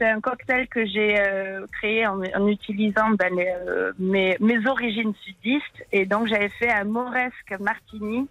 [0.00, 5.14] un cocktail que j'ai euh, créé en, en utilisant ben, les, euh, mes, mes origines
[5.24, 5.84] sudistes.
[5.92, 8.28] Et donc, j'avais fait un moresque martini.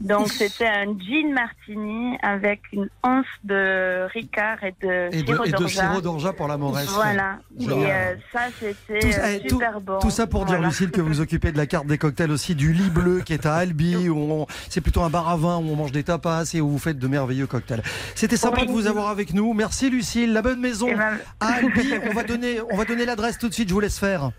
[0.00, 5.50] Donc, c'était un gin martini avec une once de ricard et de Et sirop et
[5.52, 5.68] de d'orgeat.
[5.88, 6.88] sirop d'orgeat pour la Moresse.
[6.90, 7.38] Voilà.
[7.58, 9.98] Et euh, ça, c'était Tout, eh, tout- super bon.
[10.00, 10.60] tout ça pour dire.
[10.60, 13.46] Lucille, que vous occupez de la carte des cocktails aussi, du lit bleu qui est
[13.46, 16.60] à Albi, où c'est plutôt un bar à vin où on mange des tapas et
[16.60, 17.82] où vous faites de merveilleux cocktails.
[18.14, 18.66] C'était sympa Oui.
[18.66, 19.54] de vous avoir avec nous.
[19.54, 20.32] Merci, Lucille.
[20.32, 21.94] La bonne maison Et ben, à Albi.
[22.10, 23.68] On va donner, on va donner l'adresse tout de suite.
[23.68, 24.30] Je vous laisse faire.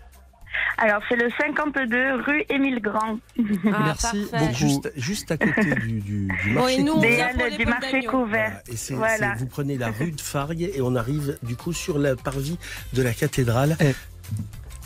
[0.78, 3.18] Alors, c'est le 52 rue Émile Grand.
[3.38, 4.38] Ah, Merci parfait.
[4.46, 4.54] beaucoup.
[4.54, 7.34] Juste, juste à côté du, du, du Bon, marché et nous, on couvert.
[7.36, 8.06] Des du marché.
[8.10, 8.62] Voilà.
[8.70, 9.16] Et c'est, Voilà.
[9.34, 12.58] c'est- vous prenez la rue de Fargue et on arrive du coup sur le parvis
[12.92, 13.76] de la cathédrale.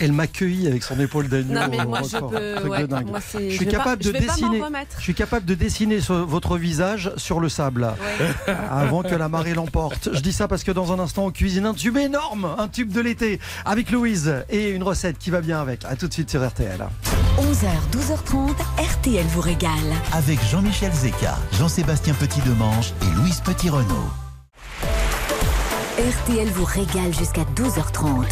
[0.00, 1.52] Elle m'accueille avec son épaule d'agneau.
[1.54, 2.54] Non, mais moi, je peux.
[2.56, 3.08] Truc de ouais, dingue.
[3.10, 4.62] moi, c'est- Je suis vais pas- capable de je vais pas m'en dessiner.
[4.62, 4.96] remettre.
[4.96, 7.82] Je suis capable de dessiner votre visage sur le sable
[8.48, 8.54] Ouais.
[8.70, 10.08] avant que la marée l'emporte.
[10.12, 12.92] Je dis ça parce que dans un instant, on cuisine un tube énorme, un tube
[12.92, 15.84] de l'été, avec Louise et une recette qui va bien avec.
[15.84, 16.78] À tout de suite sur RTL.
[17.38, 19.70] 11h, 12h30, RTL vous régale.
[20.12, 24.10] Avec Jean-Michel Zeka, Jean-Sébastien Petit-Demange et Louise Petit-Renault.
[25.98, 28.24] RTL vous régale jusqu'à 12h30.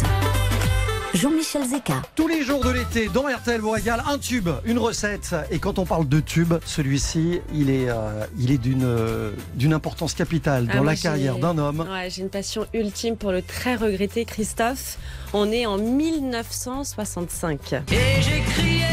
[1.13, 2.01] Jean-Michel Zeka.
[2.15, 5.35] Tous les jours de l'été, dans RTL vous régale un tube, une recette.
[5.49, 9.73] Et quand on parle de tube, celui-ci, il est, euh, il est d'une, euh, d'une
[9.73, 11.79] importance capitale Ah, dans moi, la carrière d'un homme.
[11.91, 14.97] Ouais, j'ai une passion ultime pour le très regretté Christophe.
[15.33, 17.73] On est en 1965.
[17.73, 18.85] Et j'ai crié,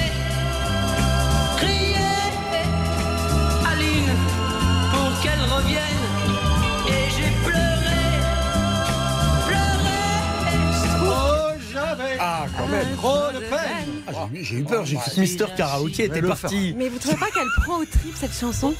[12.28, 12.96] Ah, quand même.
[12.96, 16.74] Trop de peine Ah, j'ai, eu peur, j'ai fait Mister Karaoke était le parti.
[16.76, 18.74] Mais vous trouvez pas qu'elle prend au trip cette chanson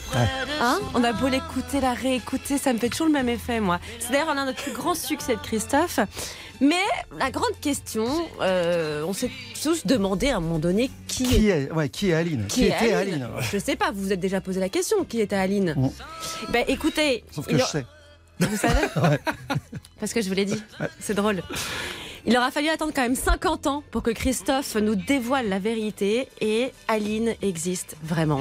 [0.61, 3.79] Hein On a beau l'écouter, la réécouter, ça me fait toujours le même effet, moi.
[4.01, 6.01] C'est d'ailleurs un des plus grands succès de Christophe.
[6.61, 6.75] Mais
[7.19, 8.07] la grande question,
[8.41, 9.31] euh, on s'est
[9.63, 11.65] tous demandé à un moment donné qui, Qui est.
[11.67, 12.47] est, ouais, qui est Aline?
[12.49, 15.05] Qui est était Aline, Aline Je sais pas, vous vous êtes déjà posé la question,
[15.05, 15.75] qui était Aline?
[15.77, 15.89] Mm.
[16.53, 17.87] Ben écoutez, Sauf que il je a- sais.
[18.41, 18.87] vous savez
[20.01, 20.61] Parce que je vous l'ai dit,
[20.99, 21.43] c'est drôle.
[22.29, 26.29] Il aura fallu attendre quand même 50 ans pour que Christophe nous dévoile la vérité
[26.41, 28.41] et Aline existe vraiment.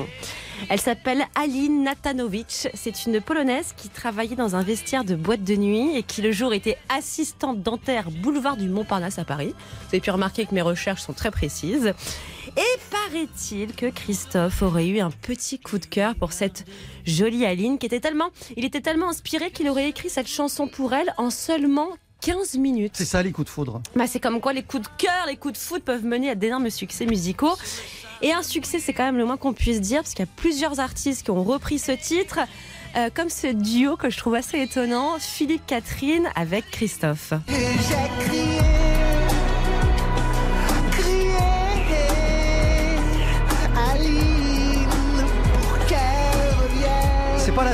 [0.70, 2.68] Elle s'appelle Aline Natanowicz.
[2.74, 6.32] C'est une Polonaise qui travaillait dans un vestiaire de boîte de nuit et qui le
[6.32, 9.54] jour était assistante dentaire boulevard du Montparnasse à Paris.
[9.82, 11.94] Vous avez pu remarquer que mes recherches sont très précises.
[12.58, 16.66] Et paraît-il que Christophe aurait eu un petit coup de cœur pour cette
[17.06, 20.94] jolie Aline qui était tellement, il était tellement inspiré qu'il aurait écrit cette chanson pour
[20.94, 21.90] elle en seulement
[22.26, 22.94] 15 minutes.
[22.96, 23.82] C'est ça les coups de foudre.
[23.96, 26.36] Bah, c'est comme quoi les coups de cœur, les coups de foot peuvent mener à
[26.36, 27.54] d'énormes succès musicaux.
[28.24, 30.32] Et un succès, c'est quand même le moins qu'on puisse dire, parce qu'il y a
[30.36, 32.40] plusieurs artistes qui ont repris ce titre,
[32.96, 37.34] euh, comme ce duo que je trouve assez étonnant, Philippe Catherine avec Christophe.
[37.48, 38.58] Et j'ai crié,
[40.90, 41.30] crié,
[43.92, 44.56] Aline.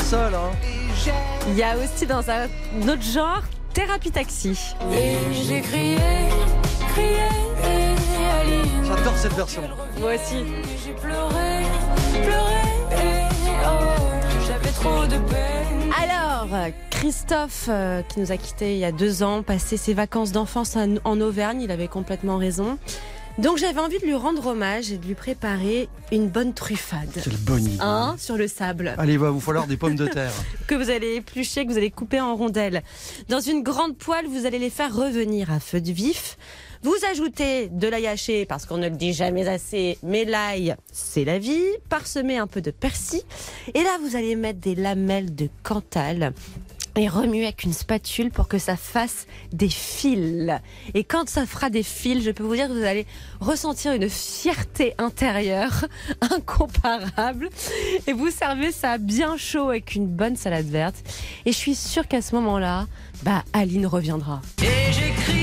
[0.02, 0.36] seule.
[0.36, 0.52] Hein.
[1.48, 2.48] Il y a aussi dans un
[2.90, 4.76] autre genre thérapie taxi.
[4.94, 5.98] Et j'ai crié,
[6.94, 7.28] crié.
[8.84, 9.62] J'adore cette version.
[10.00, 10.44] Moi aussi.
[10.84, 11.64] J'ai pleuré,
[12.24, 12.62] pleuré,
[13.64, 15.92] oh, j'avais trop de peine.
[16.02, 16.48] Alors,
[16.90, 20.76] Christophe, euh, qui nous a quittés il y a deux ans, passé ses vacances d'enfance
[20.76, 22.78] en, en Auvergne, il avait complètement raison.
[23.38, 27.10] Donc j'avais envie de lui rendre hommage et de lui préparer une bonne truffade.
[27.24, 27.78] Quelle bonne idée.
[27.80, 28.94] Hein, sur le sable.
[28.98, 30.32] Allez, il va vous falloir des pommes de terre.
[30.68, 32.84] que vous allez éplucher, que vous allez couper en rondelles.
[33.30, 36.38] Dans une grande poêle, vous allez les faire revenir à feu de vif.
[36.84, 41.26] Vous ajoutez de l'ail haché, parce qu'on ne le dit jamais assez, mais l'ail, c'est
[41.26, 41.64] la vie.
[41.90, 43.22] Parsemez un peu de persil.
[43.74, 46.34] Et là, vous allez mettre des lamelles de Cantal
[46.96, 50.52] et remuer avec une spatule pour que ça fasse des fils.
[50.94, 53.06] Et quand ça fera des fils, je peux vous dire que vous allez
[53.40, 55.86] ressentir une fierté intérieure
[56.22, 57.50] incomparable.
[58.08, 60.96] Et vous servez ça bien chaud avec une bonne salade verte.
[61.46, 62.88] Et je suis sûre qu'à ce moment-là,
[63.24, 64.42] bah, Aline reviendra.
[64.62, 65.41] Et j'ai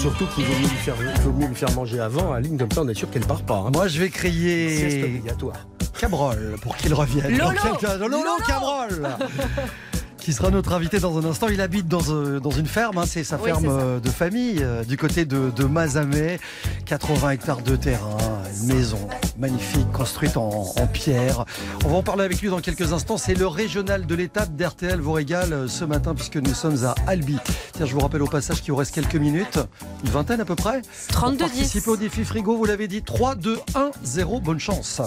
[0.00, 2.72] surtout qu'il vaut mieux lui faire, il vaut mieux lui faire manger avant, Aline, comme
[2.72, 3.64] ça on est sûr qu'elle part pas.
[3.66, 3.70] hein.
[3.72, 5.66] Moi, je vais Sieste crier obligatoire.
[5.98, 7.36] Cabrol pour qu'il revienne.
[7.36, 7.50] Lolo
[7.82, 9.08] Lolo, Lolo Cabrol
[10.20, 11.48] qui sera notre invité dans un instant.
[11.48, 13.70] Il habite dans, euh, dans une ferme, hein, c'est sa Oui, ferme ça.
[13.70, 16.38] euh, de famille, euh, du côté de, de Mazamet.
[16.86, 18.16] 80 hectares de terrain,
[18.62, 21.44] une maison magnifique construite en, en pierre.
[21.84, 23.16] On va en parler avec lui dans quelques instants.
[23.16, 27.38] C'est le régional de l'étape d'RTL vous régale ce matin puisque nous sommes à Albi.
[27.72, 29.58] Tiens, je vous rappelle au passage qu'il vous reste quelques minutes,
[30.04, 30.82] une vingtaine à peu près.
[31.08, 31.54] 32 Pour 10.
[31.58, 35.00] participer au défi frigo, vous l'avez dit, 3, 2, 1, 0, bonne chance.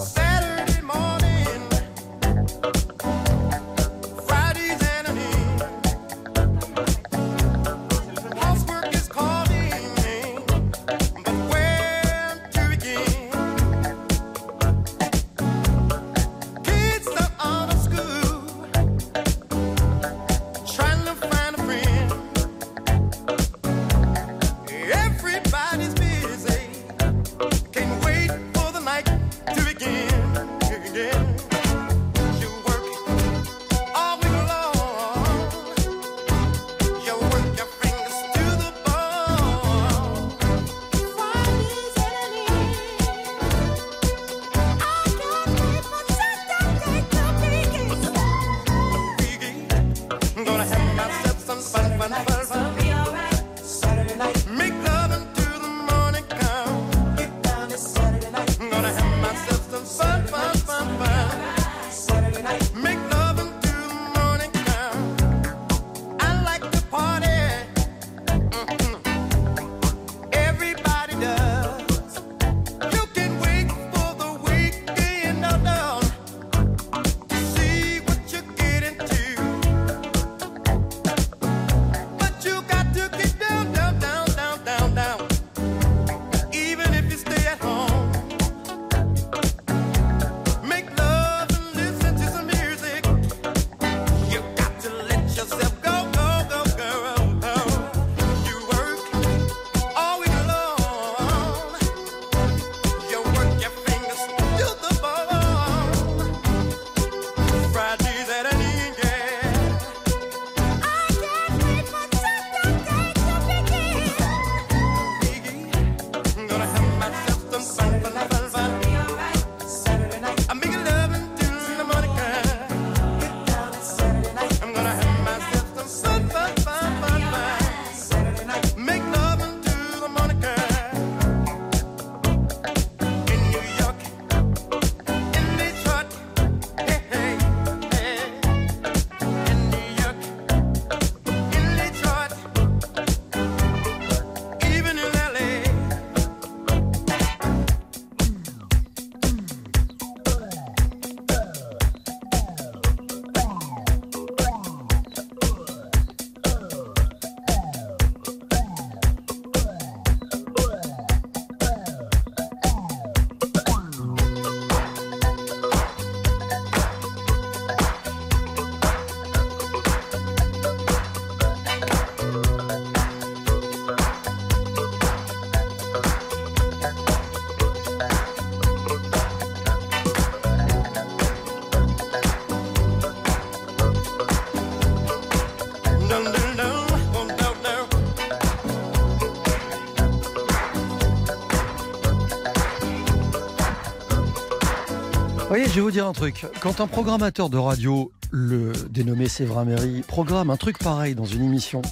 [195.74, 196.46] Je vais vous dire un truc.
[196.60, 201.42] Quand un programmateur de radio, le dénommé Séverin Méry, programme un truc pareil dans une
[201.42, 201.82] émission,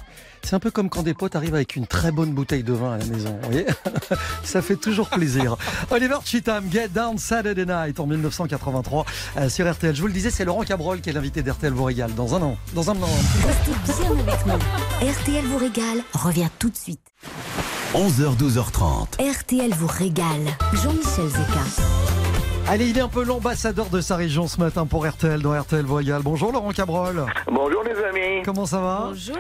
[0.45, 2.93] c'est un peu comme quand des potes arrivent avec une très bonne bouteille de vin
[2.93, 3.37] à la maison.
[3.43, 3.67] Vous voyez
[4.45, 5.57] Ça fait toujours plaisir.
[5.91, 9.05] Oliver Cheatham, Get Down Saturday Night en 1983
[9.39, 9.97] euh, sur RTL.
[9.97, 12.43] Je vous le disais, c'est Laurent Cabrol qui est l'invité d'RTL vous régale dans un
[12.43, 12.57] an.
[12.75, 13.11] Dans un an.
[13.45, 15.11] Restez bien avec nous.
[15.11, 17.01] RTL vous régale revient tout de suite.
[17.95, 19.41] 11h, 12h30.
[19.41, 20.47] RTL vous régale.
[20.73, 21.92] Jean-Michel Zeka.
[22.69, 25.85] Allez, il est un peu l'ambassadeur de sa région ce matin pour RTL dans RTL
[25.85, 26.23] régale.
[26.23, 27.27] Bonjour Laurent Cabrol.
[27.51, 28.43] Bonjour les amis.
[28.47, 29.37] Comment ça va Bonjour.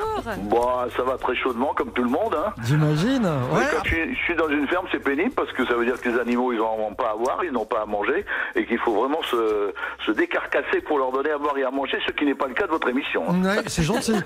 [0.50, 2.36] Bon, ça va très chaudement comme tout le monde.
[2.36, 2.52] Hein.
[2.66, 3.24] J'imagine.
[3.24, 3.62] Ouais.
[3.72, 5.98] Quand je suis, je suis dans une ferme, c'est pénible parce que ça veut dire
[5.98, 8.66] que les animaux, ils n'en ont pas à boire, ils n'ont pas à manger et
[8.66, 9.72] qu'il faut vraiment se,
[10.04, 12.54] se décarcasser pour leur donner à boire et à manger, ce qui n'est pas le
[12.54, 13.22] cas de votre émission.
[13.30, 13.42] hein.
[13.42, 14.14] Ouais, c'est gentil.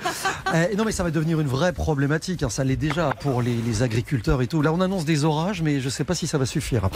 [0.54, 2.42] Eh, non, mais ça va devenir une vraie problématique.
[2.44, 2.48] hein.
[2.48, 4.62] Ça l'est déjà pour les, les agriculteurs et tout.
[4.62, 6.88] Là, on annonce des orages, mais je ne sais pas si ça va suffire.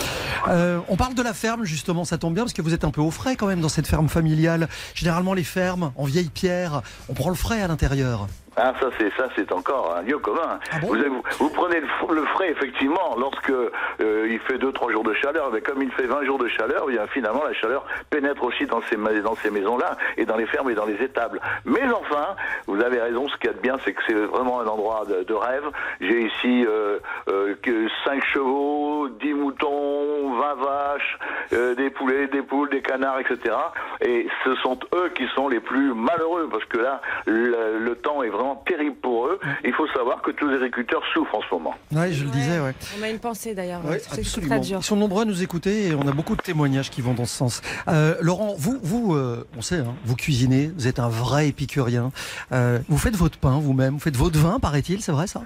[0.49, 1.89] Euh, on parle de la ferme, justement.
[2.05, 3.87] Ça tombe bien parce que vous êtes un peu au frais quand même dans cette
[3.87, 4.68] ferme familiale.
[4.94, 8.29] Généralement, les fermes en vieille pierre, on prend le frais à l'intérieur.
[8.57, 10.59] Ah, ça, c'est ça, c'est encore un lieu commun.
[10.73, 14.91] Ah bon vous, avez- vous, vous prenez le, frais, effectivement, lorsque euh, il fait 2-3
[14.93, 17.87] jours de chaleur, mais comme il fait 20 jours de chaleur, bien, finalement, la chaleur
[18.11, 21.41] pénètre aussi dans ces, dans ces maisons-là, et dans les fermes et dans les étables.
[21.65, 22.35] Mais enfin,
[22.67, 25.05] vous avez raison, ce qu'il y a de bien, c'est que c'est vraiment un endroit
[25.09, 25.65] de, de rêve.
[26.01, 31.19] J'ai ici euh, euh, que 5 chevaux, 10 moutons, 20 vaches,
[31.53, 33.55] euh, des poulets, des poules, des canards, etc.
[34.01, 38.23] Et ce sont eux qui sont les plus malheureux, parce que là, le, le temps
[38.25, 39.38] est vraiment terrible pour eux.
[39.64, 41.74] Il faut savoir que tous les agriculteurs souffrent en ce moment.
[41.92, 42.72] Ouais, je le disais, ouais.
[42.98, 43.85] On a une pensée d'ailleurs.
[43.85, 44.57] Ouais, C'est- c'est absolument.
[44.57, 44.79] très dur.
[44.81, 47.24] Ils sont nombreux à nous écouter et on a beaucoup de témoignages qui vont dans
[47.26, 47.62] ce sens.
[47.88, 52.11] Euh, Laurent, vous, vous euh, on sait, hein, vous cuisinez, vous êtes un vrai épicurien.
[52.53, 55.42] Euh, vous faites votre pain vous-même, vous faites votre vin, paraît-il, c'est vrai ça?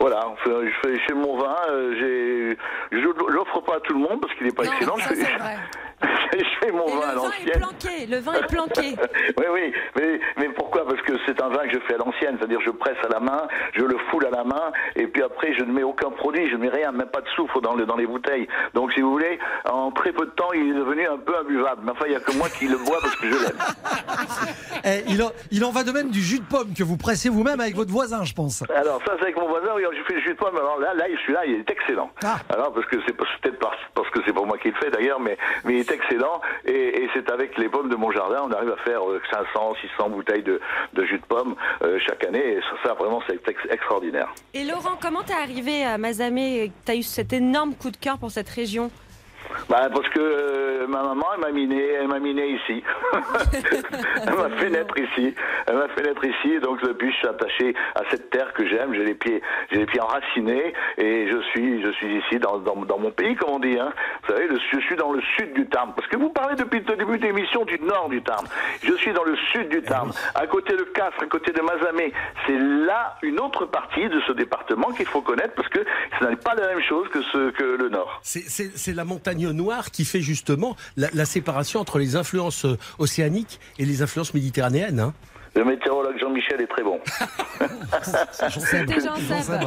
[0.00, 0.50] Voilà, je
[0.82, 2.54] fais chez mon vin, je
[3.32, 4.96] l'offre pas à tout le monde parce qu'il n'est pas Non, excellent.
[4.98, 5.56] ça, je, fais, c'est vrai.
[6.32, 7.58] je fais mon Et vin à le vin est l'ancienne.
[7.60, 8.06] planqué.
[8.06, 8.96] Le vin est planqué.
[9.38, 10.48] oui, oui, mais, mais
[11.14, 13.46] que c'est un vin que je fais à l'ancienne, c'est-à-dire je presse à la main,
[13.74, 16.56] je le foule à la main, et puis après je ne mets aucun produit, je
[16.56, 18.48] ne mets rien, même pas de soufre dans, le, dans les bouteilles.
[18.74, 19.38] Donc si vous voulez,
[19.70, 21.82] en très peu de temps, il est devenu un peu imbuvable.
[21.84, 23.58] Mais enfin, il n'y a que moi qui le bois parce que je l'aime.
[24.86, 27.30] Eh, il, en, il en va de même du jus de pomme que vous pressez
[27.30, 28.62] vous-même avec votre voisin, je pense.
[28.68, 30.92] Alors ça c'est avec mon voisin, oui, je fais le jus de pomme, alors là,
[30.92, 32.10] là, celui-là, il est excellent.
[32.22, 32.36] Ah.
[32.50, 35.20] Alors parce que c'est peut-être parce, parce que c'est pas moi qui le fais d'ailleurs,
[35.20, 38.52] mais, mais il est excellent, et, et c'est avec les pommes de mon jardin, on
[38.52, 40.60] arrive à faire euh, 500, 600 bouteilles de,
[40.92, 44.32] de jus de pomme euh, chaque année, et ça, vraiment c'est ex- extraordinaire.
[44.54, 48.30] Et Laurent, comment t'es arrivé à Mazamet T'as eu cet énorme coup de cœur pour
[48.30, 48.90] cette région?
[49.68, 52.82] Bah, parce que euh, ma maman, elle m'a miné, elle m'a miné ici.
[54.26, 55.34] elle m'a fait naître ici.
[55.66, 58.66] Elle m'a fait naître ici, et donc depuis, je suis attaché à cette terre que
[58.66, 58.94] j'aime.
[58.94, 62.76] J'ai les pieds, j'ai les pieds enracinés, et je suis, je suis ici dans, dans,
[62.84, 63.78] dans mon pays, comme on dit.
[63.78, 63.92] Hein.
[64.26, 65.92] Vous savez, le- je suis dans le sud du Tarn.
[65.94, 68.44] Parce que vous parlez depuis le début de l'émission du nord du Tarn.
[68.82, 72.12] Je suis dans le sud du Tarn, à côté de Castres, à côté de Mazamet.
[72.46, 75.80] C'est là une autre partie de ce département qu'il faut connaître, parce que
[76.20, 78.20] ce n'est pas la même chose que ce que le nord.
[78.22, 79.33] C'est- C'est c'est la montagne
[79.90, 85.00] qui fait justement la, la séparation entre les influences euh, océaniques et les influences méditerranéennes.
[85.00, 85.14] hein.
[85.56, 87.00] Le météorologue Jean-Michel est très bon.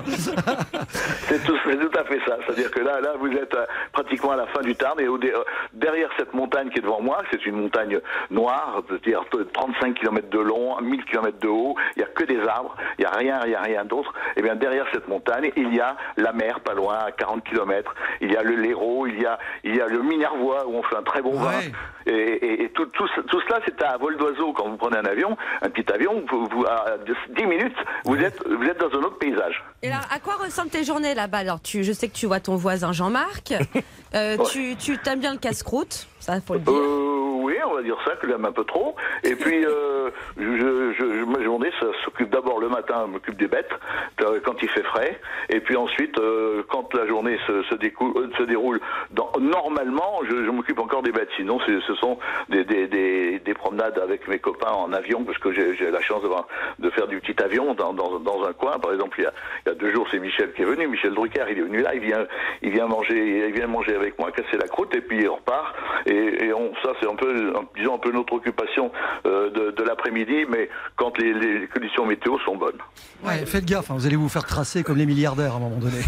[1.30, 1.56] C'est tout,
[1.98, 2.38] à fait ça.
[2.46, 5.18] C'est-à-dire que là, là, vous êtes euh, pratiquement à la fin du Tarn et au
[5.18, 9.24] euh, derrière cette montagne qui est devant moi, c'est une montagne noire, c'est-à-dire
[9.54, 11.76] 35 km de long, 1000 km de haut.
[11.96, 14.14] Il y a que des arbres, il y a rien, il y a rien d'autre.
[14.36, 17.94] Et bien derrière cette montagne, il y a la mer, pas loin, à 40 km.
[18.22, 20.84] Il y a le Léraud, il y a, il y a le Minervois où on
[20.84, 21.48] fait un très bon vin.
[21.50, 21.72] Ouais.
[22.06, 24.54] Et, et- et tout, tout, ce- tout cela, c'est à vol d'oiseau.
[24.54, 26.98] Quand vous prenez un avion, un petit avion, vous, vous- à
[27.38, 29.64] 10 minutes, vous êtes, vous êtes dans un autre paysage.
[29.84, 31.38] Et alors, à quoi ressemblent tes journées là-bas?
[31.40, 33.54] Alors, tu, je sais que tu vois ton voisin Jean-Marc.
[34.16, 34.46] Euh, Ouais.
[34.52, 36.74] Tu, tu t'aimes bien le casse-croûte, ça faut le dire.
[36.74, 38.96] Euh, oui, on va dire ça, que j'aime un peu trop.
[39.24, 43.38] Et puis, euh, je, je, je- ma journée, ça s'occupe d'abord le matin, je m'occupe
[43.38, 43.70] des bêtes,
[44.22, 45.20] euh, quand il fait frais.
[45.50, 48.80] Et puis ensuite, euh, quand la journée se, se, euh, se déroule,
[49.12, 51.30] dans, normalement, je, je m'occupe encore des bêtes.
[51.38, 52.18] Sinon, ce sont
[52.50, 56.22] des, des, des, des promenades avec mes copains en avion, parce que j'ai la chance
[56.22, 56.48] d'avoir-
[56.80, 58.78] de faire du petit avion dans, dans, dans un coin.
[58.80, 59.34] Par exemple, il y, a,
[59.66, 61.82] il y a deux jours, c'est Michel qui est venu, Michel Drucker, il est venu
[61.82, 62.26] là, il vient,
[62.62, 65.76] il vient manger, il vient manger avec moi, casser la croûte, et puis il repart.
[66.08, 68.92] Et, et on, ça, c'est un peu, disons, un peu notre occupation
[69.26, 72.78] euh, de, de l'après-midi, mais quand les, les conditions météo sont bonnes.
[73.26, 75.78] Ouais, faites gaffe, hein, vous allez vous faire tracer comme les milliardaires à un moment
[75.78, 75.98] donné.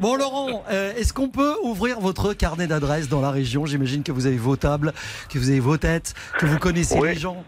[0.00, 3.66] bon Laurent, euh, est-ce qu'on peut ouvrir votre carnet d'adresses dans la région?
[3.66, 4.92] J'imagine que vous avez vos tables,
[5.32, 7.10] que vous avez vos têtes, que vous connaissez Oui.
[7.10, 7.44] les gens.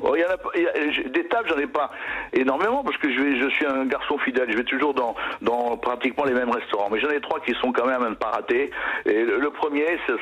[0.00, 1.90] Oh, y en a y a- des tables, j'en ai pas
[2.32, 4.46] énormément parce que je, vais, je suis un garçon fidèle.
[4.50, 6.88] Je vais toujours dans, dans pratiquement les mêmes restaurants.
[6.90, 8.70] Mais j'en ai trois qui sont quand même pas rater.
[9.06, 10.12] Et le, le premier, ça,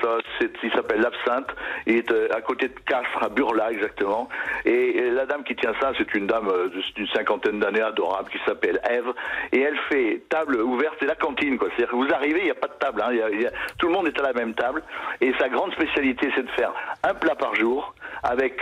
[0.62, 1.48] il s'appelle l'Absinthe.
[1.86, 4.28] Il est euh, à côté de Castres, à Burla exactement.
[4.64, 8.30] Et, et la dame qui tient ça, c'est une dame euh, d'une cinquantaine d'années adorable
[8.30, 9.12] qui s'appelle Eve.
[9.52, 11.68] Et elle fait table ouverte, c'est la cantine quoi.
[11.76, 13.02] C'est-à-dire que vous arrivez, il n'y a pas de table.
[13.06, 13.12] hein.
[13.12, 13.48] Y a- y
[13.78, 14.82] tout le monde est à la même table.
[15.20, 16.72] Et sa grande spécialité, c'est de faire
[17.02, 18.58] un plat par jour avec,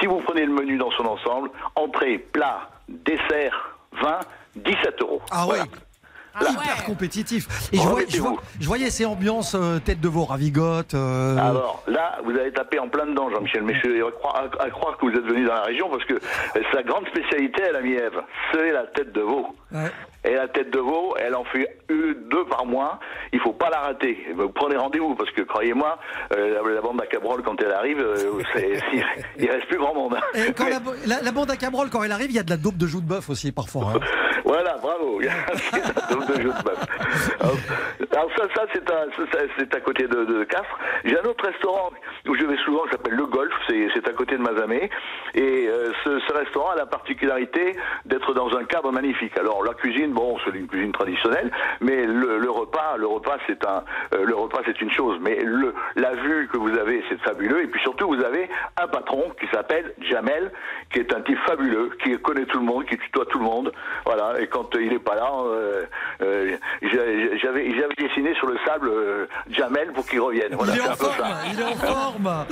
[0.00, 4.20] si vous prenez le menu dans son ensemble, entrée, plat, dessert, vin,
[4.56, 5.22] 17 euros.
[5.30, 5.58] Ah ouais.
[6.36, 6.50] Voilà.
[6.50, 7.46] Hyper compétitif.
[7.72, 10.94] Et je, voyais ces ambiances euh, tête de veau ravigote.
[10.94, 13.62] euh, Alors là, vous avez tapé en plein dedans, Jean-Michel.
[13.62, 15.88] Mais je suis à croire, à- à croire que vous êtes venu dans la région
[15.88, 18.20] parce que euh, sa grande spécialité, elle a mis Ève,
[18.52, 19.46] c'est la tête de veau.
[19.72, 19.92] ouais.
[20.24, 22.98] Et la tête de veau, elle en fait une, deux par mois.
[23.32, 24.16] Il faut pas la rater.
[24.34, 25.98] Vous prenez rendez-vous parce que croyez-moi,
[26.36, 28.40] euh, la, la bande à Cabrol quand elle arrive, euh,
[28.92, 29.04] il,
[29.38, 30.16] il reste plus grand monde.
[30.34, 30.70] Et quand Mais-
[31.06, 32.76] la, la- la bande à Cabrol, quand elle arrive, il y a de la dope
[32.78, 33.92] de joue de bœuf aussi parfois.
[33.96, 34.00] hein.
[34.44, 35.20] Voilà, bravo.
[38.12, 39.06] Alors, ça, ça c'est à,
[39.58, 40.78] c'est à côté de, de Castres.
[41.04, 41.90] J'ai un autre restaurant
[42.28, 43.52] où je vais souvent, qui s'appelle Le Golf.
[43.66, 44.90] C'est à côté de Mazamet.
[45.34, 47.74] Et euh, ce, ce restaurant a la particularité
[48.04, 49.36] d'être dans un cadre magnifique.
[49.38, 53.64] Alors la cuisine, bon, c'est une cuisine traditionnelle, mais le, le repas, le repas, c'est
[53.66, 53.82] un,
[54.14, 55.18] euh, le repas, c'est une chose.
[55.20, 57.62] Mais le, la vue que vous avez, c'est fabuleux.
[57.62, 58.48] Et puis surtout, vous avez
[58.80, 60.52] un patron qui s'appelle Jamel,
[60.92, 63.72] qui est un type fabuleux, qui connaît tout le monde, qui tutoie tout le monde.
[64.04, 64.33] Voilà.
[64.40, 65.82] Et quand il est pas là, euh,
[66.22, 67.38] euh, j'avais,
[67.78, 70.54] j'avais dessiné sur le sable euh, Jamel pour qu'il revienne.
[70.54, 71.36] Voilà, il est c'est en un peu forme, ça.
[71.52, 72.46] il est en forme.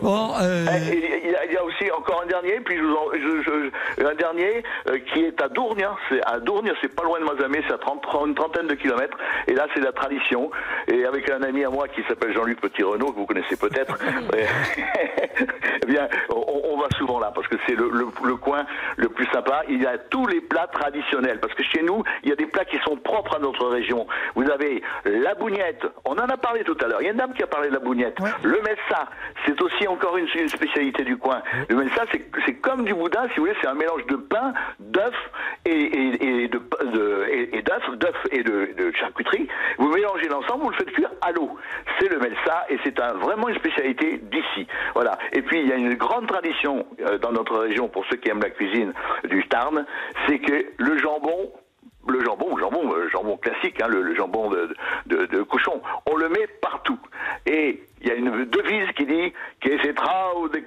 [0.00, 2.82] Bon, euh, Et Il y, a, il y a aussi encore un dernier, puis je
[2.82, 5.84] vous en- je- je- un dernier euh, qui est à Dourgne.
[5.84, 5.96] hein.
[6.08, 8.74] C'est à Dourgne, c'est pas loin de Mazamet, c'est à 30, 30 une trentaine de
[8.74, 9.16] kilomètres.
[9.46, 10.50] Et là, c'est la tradition.
[10.88, 13.96] Et avec un ami à moi qui s'appelle Jean-Luc Petit-Renault, que vous connaissez peut-être,
[15.82, 18.64] eh bien, on, on va souvent là parce que c'est le, le- le coin
[18.96, 19.62] le plus sympa.
[19.68, 21.01] Il y a tous les plats traditionnels
[21.40, 24.06] parce que chez nous, il y a des plats qui sont propres à notre région.
[24.34, 25.84] Vous avez la bougnette.
[26.04, 27.00] On en a parlé tout à l'heure.
[27.00, 28.18] Il y a une dame qui a parlé de la bougnette.
[28.42, 29.08] Le melsa,
[29.46, 31.42] c'est aussi encore une, une spécialité du coin.
[31.68, 32.04] Le melsa,
[32.46, 35.12] c'est comme du boudin, si vous voulez, c'est un mélange de pain, d'œufs
[35.64, 37.26] et, et, et de, de-
[38.30, 39.48] et, de, de charcuterie.
[39.78, 41.56] Vous mélangez l'ensemble, vous le faites cuire à l'eau.
[41.98, 44.66] C'est le melsa et c'est un, vraiment une spécialité d'ici.
[44.94, 45.18] Voilà.
[45.32, 48.28] Et puis il y a une grande tradition euh, dans notre région pour ceux qui
[48.30, 48.92] aiment la cuisine
[49.32, 49.84] du Tarn,
[50.26, 51.52] c'est que le jambon
[52.08, 54.50] le jambon, jambon, euh, jambon classique, hein, le, jambon
[55.06, 55.80] de cochon,
[56.10, 56.98] on le met partout.
[57.46, 60.58] Et il y a une devise qui dit que c'est trao de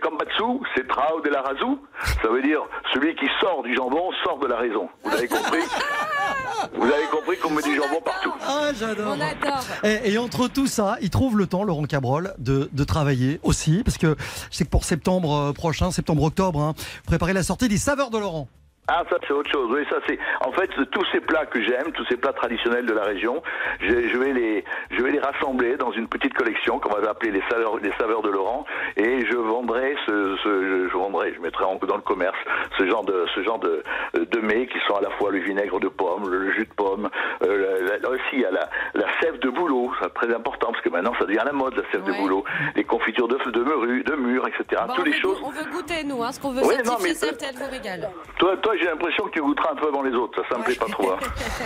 [0.96, 1.80] trao de la razou.
[2.22, 2.62] Ça veut dire
[2.94, 4.88] celui qui sort du jambon sort de la raison.
[5.04, 5.60] Vous avez compris
[6.74, 8.32] Vous avez compris qu'on met du jambon partout.
[8.48, 9.16] ah, j'adore.
[9.18, 9.64] On adore.
[9.84, 13.84] Et, et entre tout ça, il trouve le temps, Laurent Cabrol, de, de travailler aussi,
[13.84, 14.16] parce que
[14.52, 18.10] je sais que pour septembre euh, prochain, septembre-octobre, hein, vous préparez la sortie des saveurs
[18.10, 18.48] de Laurent.
[18.88, 19.70] Ah, ça c'est autre chose.
[19.72, 20.20] Oui, ça c'est.
[20.46, 23.42] En fait, tous ces plats que j'aime, tous ces plats traditionnels de la région,
[23.82, 27.32] je, je vais les, je vais les rassembler dans une petite collection qu'on va appeler
[27.32, 28.64] les saveurs, les saveurs de Laurent,
[28.96, 30.50] et je vendrai ce, ce
[30.86, 32.38] je, je vendrai, je mettrai en- dans le commerce
[32.78, 33.84] ce genre de, ce genre de,
[34.14, 37.10] de mets qui sont à la fois le vinaigre de pomme, le jus de pomme,
[37.44, 40.68] euh, la- la- aussi il y a la, la sève de bouleau, c'est très important
[40.72, 42.44] parce que maintenant ça devient la mode la sève de bouleau,
[42.76, 44.84] les confitures de, de de mûr, etc.
[44.88, 45.42] Bon, Toutes les veut, choses.
[45.44, 46.22] on veut goûter, nous.
[46.24, 48.10] Hein, ce qu'on veut Oui, certifier, non, mais- elle vous régale.
[48.38, 50.42] Toi, toi, j'ai l'impression que tu goûteras un peu avant les autres.
[50.42, 51.12] Ça, ça me plaît pas trop.
[51.12, 51.18] hein.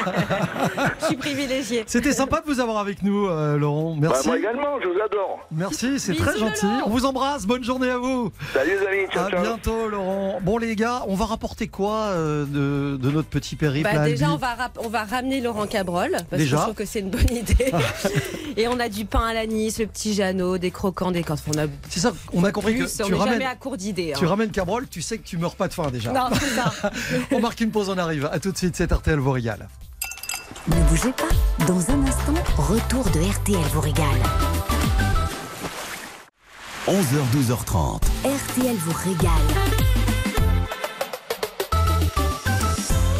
[1.01, 1.83] Je suis privilégiée.
[1.87, 3.95] C'était sympa de vous avoir avec nous, euh, Laurent.
[3.97, 4.27] Bah, Merci.
[4.27, 5.39] moi également, je vous adore.
[5.51, 6.65] Merci, c'est très gentil.
[6.65, 6.81] Laurent.
[6.85, 7.45] On vous embrasse.
[7.45, 8.31] Bonne journée à vous.
[8.53, 9.41] Salut les amis, ciao, À ciao.
[9.41, 10.39] bientôt, Laurent.
[10.41, 14.05] Bon, les gars, on va rapporter quoi euh, de, de notre petit périple Bah, à
[14.05, 16.55] déjà, on va, on va ramener Laurent Cabrol, parce Déjà.
[16.55, 17.71] que je trouve que c'est une bonne idée.
[18.57, 21.23] Et on a du pain à l'anis, le petit Jeannot, des croquants, des.
[21.29, 23.55] On a C'est ça, on a compris plus, que on tu n'est ramènes, jamais à
[23.55, 24.13] court d'idées.
[24.17, 24.29] tu hein.
[24.29, 26.11] ramènes Cabrol, tu sais que tu meurs pas de faim déjà.
[26.11, 26.71] Non, c'est ça.
[27.31, 28.29] On marque une pause, on arrive.
[28.31, 29.67] À tout de suite, c'est RTL vous régale.
[30.67, 31.65] Ne bougez pas.
[31.65, 34.05] Dans un instant, retour de RTL vous régale.
[36.87, 38.01] 11h, 12h30.
[38.25, 39.88] RTL vous régale.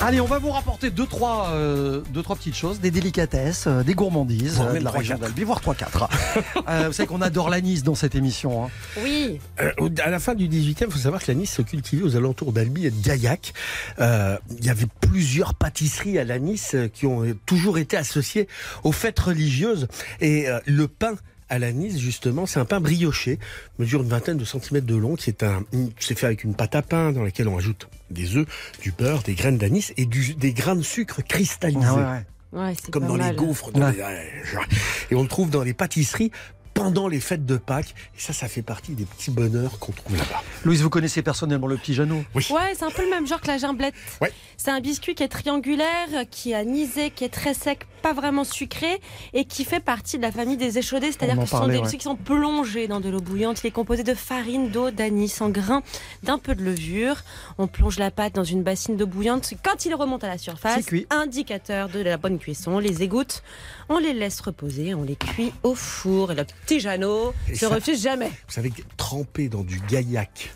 [0.02, 3.84] Allez, on va vous rapporter deux trois, euh, deux, trois petites choses, des délicatesses, euh,
[3.84, 5.24] des gourmandises euh, de la région quatre.
[5.28, 6.08] d'Albi, voire 3-4.
[6.70, 8.64] euh, vous savez qu'on adore l'anis dans cette émission.
[8.66, 8.70] hein.
[9.04, 9.40] Oui.
[9.62, 9.72] Euh,
[10.04, 12.86] à la fin du 18e, il faut savoir que l'anis se cultivait aux alentours d'Albi
[12.86, 13.54] et de Gaillac.
[14.00, 18.48] Euh, il y avait plusieurs pâtisseries à l'anis qui ont toujours été associées
[18.84, 19.88] aux fêtes religieuses.
[20.22, 21.16] Et euh, le pain
[21.50, 23.40] à l'anis, justement, c'est un pain brioché,
[23.80, 25.64] mesure une vingtaine de centimètres de long, qui est un,
[26.00, 28.48] c'est fait avec une pâte à pain dans laquelle on ajoute des œufs,
[28.82, 32.68] du beurre, des graines d'anis et du- des grains de sucre cristallisés Ah ouais, ouais.
[32.68, 33.32] Ouais, c'est comme dans mal.
[33.32, 33.72] les gaufres.
[33.72, 33.94] dans Ouais.
[33.94, 36.32] les- et on le trouve dans les pâtisseries
[36.74, 37.94] pendant les fêtes de Pâques.
[38.16, 40.42] Et ça, ça fait partie des petits bonheurs qu'on trouve là-bas.
[40.64, 42.24] Louise, vous connaissez personnellement le petit Jeannot?
[42.36, 42.48] Oui.
[42.52, 43.94] Ouais, c'est un peu le même genre que la gimblette.
[44.22, 44.32] Ouais.
[44.56, 48.44] C'est un biscuit qui est triangulaire, qui est anisé, qui est très sec, pas vraiment
[48.44, 49.00] sucré,
[49.34, 51.12] et qui fait partie de la famille des échaudés.
[51.12, 51.82] C'est-à-dire que ce sont des ouais.
[51.82, 53.62] biscuits qui sont plongés dans de l'eau bouillante.
[53.64, 55.84] Il est composé de farine, d'eau, d'anis, en grains,
[56.24, 57.24] d'un peu de levure.
[57.58, 59.54] On plonge la pâte dans une bassine d'eau bouillante.
[59.64, 63.44] Quand il remonte à la surface, indicateur de la bonne cuisson, on les égoutte,
[63.90, 66.32] on les laisse reposer, on les cuit au four.
[66.32, 68.30] Et le petit Jeannot se refuse jamais.
[68.30, 70.52] Vous savez, que tremper dans du gaillac.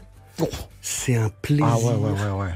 [0.82, 1.66] C'est un plaisir.
[1.68, 2.50] Ah ouais, ouais, ouais, ouais.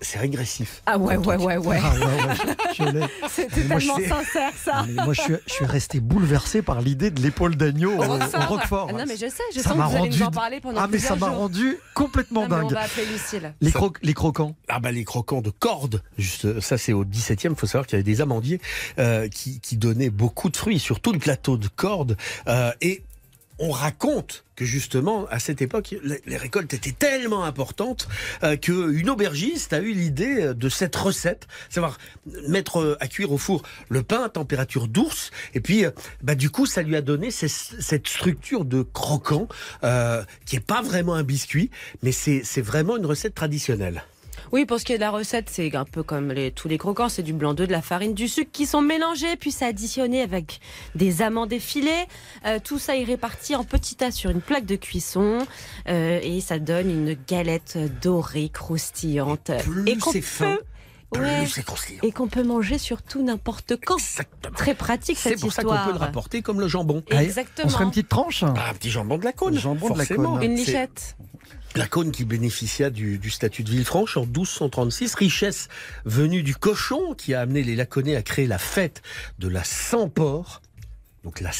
[0.00, 0.82] C'est régressif.
[0.86, 1.80] Ah ouais, ouais, ouais, ouais.
[1.82, 3.04] Ah ouais, ouais, je l'ai.
[3.28, 4.84] C'était tellement sincère ça.
[4.86, 8.18] Mais moi, je suis, je suis resté bouleversé par l'idée de l'épaule d'agneau au, au
[8.48, 8.86] Roquefort.
[8.90, 10.30] Ah non, mais je sais, je Ça sens que m'a vous allez rendu- nous en
[10.30, 12.72] parler pendant Ah, mais ça m'a rendu complètement Non, mais on dingue.
[12.74, 13.52] va appeler Lucille.
[13.60, 14.54] Les, les croquants.
[14.68, 17.96] Ah bah les croquants de corde, juste ça c'est au 17e, il faut savoir qu'il
[17.98, 18.60] y avait des amandiers
[18.98, 22.16] euh, qui, qui donnaient beaucoup de fruits sur tout le plateau de corde
[22.46, 23.02] euh, et
[23.58, 28.08] on raconte que justement à cette époque les, récoltes étaient tellement importantes
[28.42, 31.98] euh, qu'une aubergiste a eu l'idée euh, de cette recette, savoir
[32.48, 35.84] mettre euh, à cuire au four le pain à température douce et puis
[36.22, 39.48] bah du coup ça lui a donné cette structure de croquant
[40.44, 41.70] qui est pas vraiment un biscuit
[42.02, 44.02] mais c'est vraiment une recette traditionnelle.
[44.52, 46.78] Oui, pour ce qui est de la recette, c'est un peu comme les- tous les
[46.78, 49.66] croquants, c'est du blanc d'œuf, de la farine, du sucre qui sont mélangés, puis c'est
[49.66, 50.60] additionné avec
[50.94, 52.04] des amandes effilées.
[52.46, 55.38] Euh, tout ça est réparti en petits tas sur une plaque de cuisson
[55.88, 59.50] euh, et ça donne une galette dorée, croustillante.
[59.62, 60.62] Plus et qu'on c'est fin, peut,
[61.12, 62.00] Plus ouais, c'est croustillant.
[62.02, 63.96] et qu'on peut manger surtout n'importe quand.
[63.96, 64.56] Exactement.
[64.56, 65.84] Très pratique C'est cette pour ça histoire.
[65.84, 67.02] qu'on peut le rapporter comme le jambon.
[67.10, 67.66] Allez, Exactement.
[67.66, 69.58] On se ferait une petite tranche Ah, un petit jambon de la cône.
[69.58, 70.06] Jambon de la.
[70.06, 70.42] Cône.
[70.42, 71.16] Une C'est lichette.
[71.76, 75.68] La qui bénéficia du, statut de Villefranche en 1236, richesse
[76.04, 79.02] venue du cochon qui a amené les Laconnais à créer la fête
[79.38, 80.62] de la Saint-Port,
[81.24, 81.52] donc la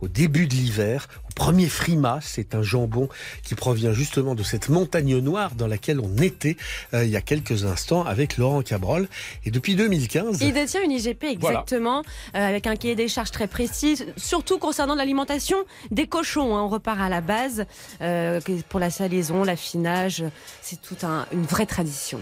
[0.00, 2.18] Au début de l'hiver, au premier frima.
[2.22, 3.08] C'est un jambon
[3.42, 6.56] qui provient justement de cette montagne noire dans laquelle on était
[6.94, 9.08] euh, il y a quelques instants avec Laurent Cabrol.
[9.44, 11.60] Et depuis 2015, Il détient une IGP Voilà.
[11.60, 15.58] exactement, euh, avec un cahier des charges très précis, surtout concernant l'alimentation
[15.90, 16.56] des cochons.
[16.56, 16.62] hein.
[16.62, 17.64] On repart à la base
[18.00, 20.22] euh, pour la salaison, l'affinage,
[20.62, 22.20] c'est toute un- une vraie tradition.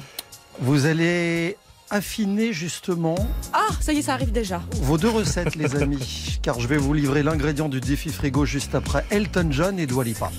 [0.60, 1.56] Vous allez
[1.90, 3.14] affiner justement
[3.52, 4.62] Ah, ça y est, ça arrive déjà.
[4.82, 8.74] vos deux recettes, les amis, car je vais vous livrer l'ingrédient du défi frigo juste
[8.74, 10.30] après Elton John et Dua Lipa.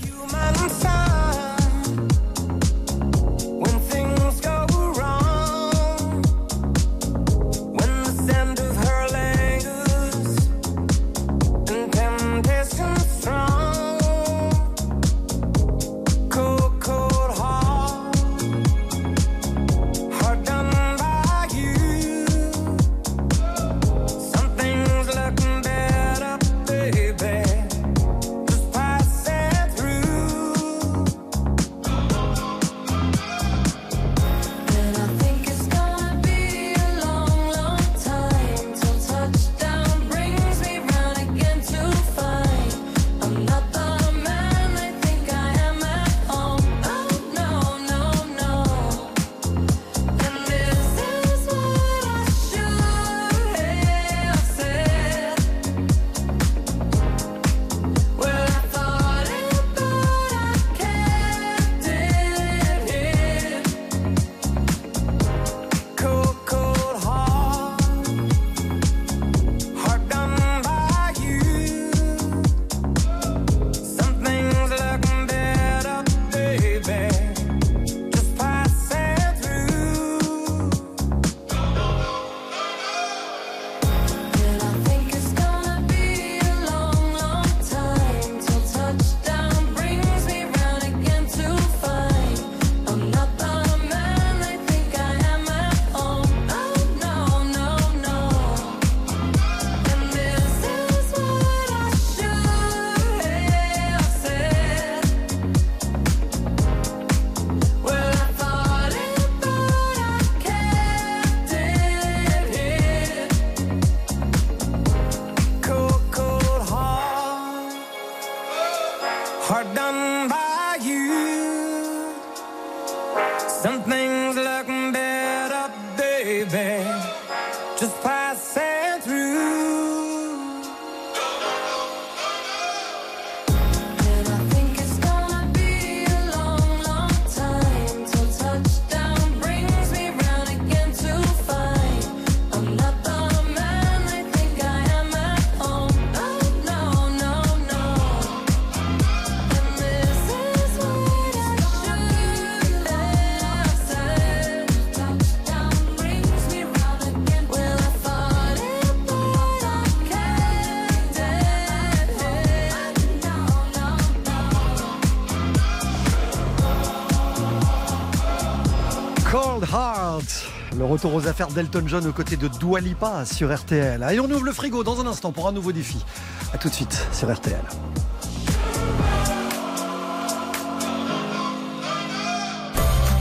[170.78, 174.02] Le retour aux affaires d'Elton John aux côtés de Dua Lipa sur RTL.
[174.02, 176.04] Allez, on ouvre le frigo dans un instant pour un nouveau défi.
[176.52, 177.62] A tout de suite sur RTL.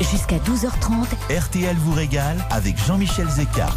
[0.01, 3.69] Jusqu'à 12h30, RTL vous régale avec Jean-Michel Zeka.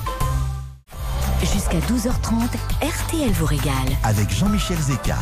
[1.40, 2.48] jusqu'à 12h30,
[2.82, 3.72] RTL vous régale.
[4.02, 5.16] Avec Jean-Michel Zeka.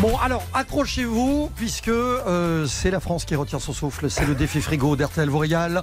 [0.00, 4.10] Bon, alors accrochez-vous, puisque euh, c'est la France qui retient son souffle.
[4.10, 5.82] C'est le défi frigo d'RTL régale.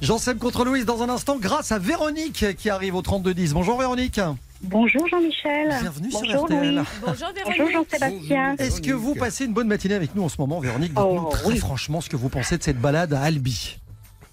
[0.00, 3.52] Jean-Seb contre Louise dans un instant, grâce à Véronique qui arrive au 3210.
[3.52, 4.18] Bonjour Véronique.
[4.62, 5.68] Bonjour Jean-Michel.
[5.82, 6.74] Bienvenue sur Bonjour RTL.
[6.76, 6.84] Louis.
[7.06, 8.56] Bonjour Bonjour Jean-Sébastien.
[8.56, 10.94] Est-ce que vous passez une bonne matinée avec nous en ce moment, Véronique?
[10.94, 11.58] Dites-nous Oh, très oui.
[11.58, 13.76] franchement ce que vous pensez de cette balade à Albi.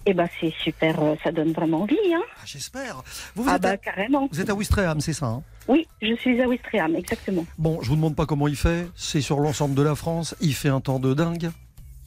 [0.06, 1.96] Eh ben c'est super, euh, ça donne vraiment envie.
[2.14, 3.02] Hein Ah, J'espère.
[3.36, 4.26] Vous, vous ah êtes bah à, carrément.
[4.32, 5.42] vous êtes à Ouistreham, c'est ça hein?
[5.68, 7.44] Oui, je suis à Ouistreham, exactement.
[7.58, 8.88] Bon, je vous demande pas comment il fait.
[8.96, 10.34] C'est sur l'ensemble de la France.
[10.40, 11.50] Il fait un temps de dingue.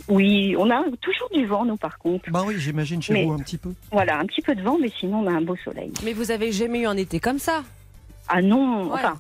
[0.08, 2.32] Oui, on a toujours du vent nous par contre.
[2.32, 3.72] Bah oui, j'imagine chez Mais- vous un petit peu.
[3.92, 5.92] Voilà, un petit peu de vent, mais sinon on a un beau soleil.
[6.04, 7.64] Mais vous avez jamais eu un été comme ça?
[8.28, 8.94] Ah non, Ouais.
[8.94, 9.14] enfin,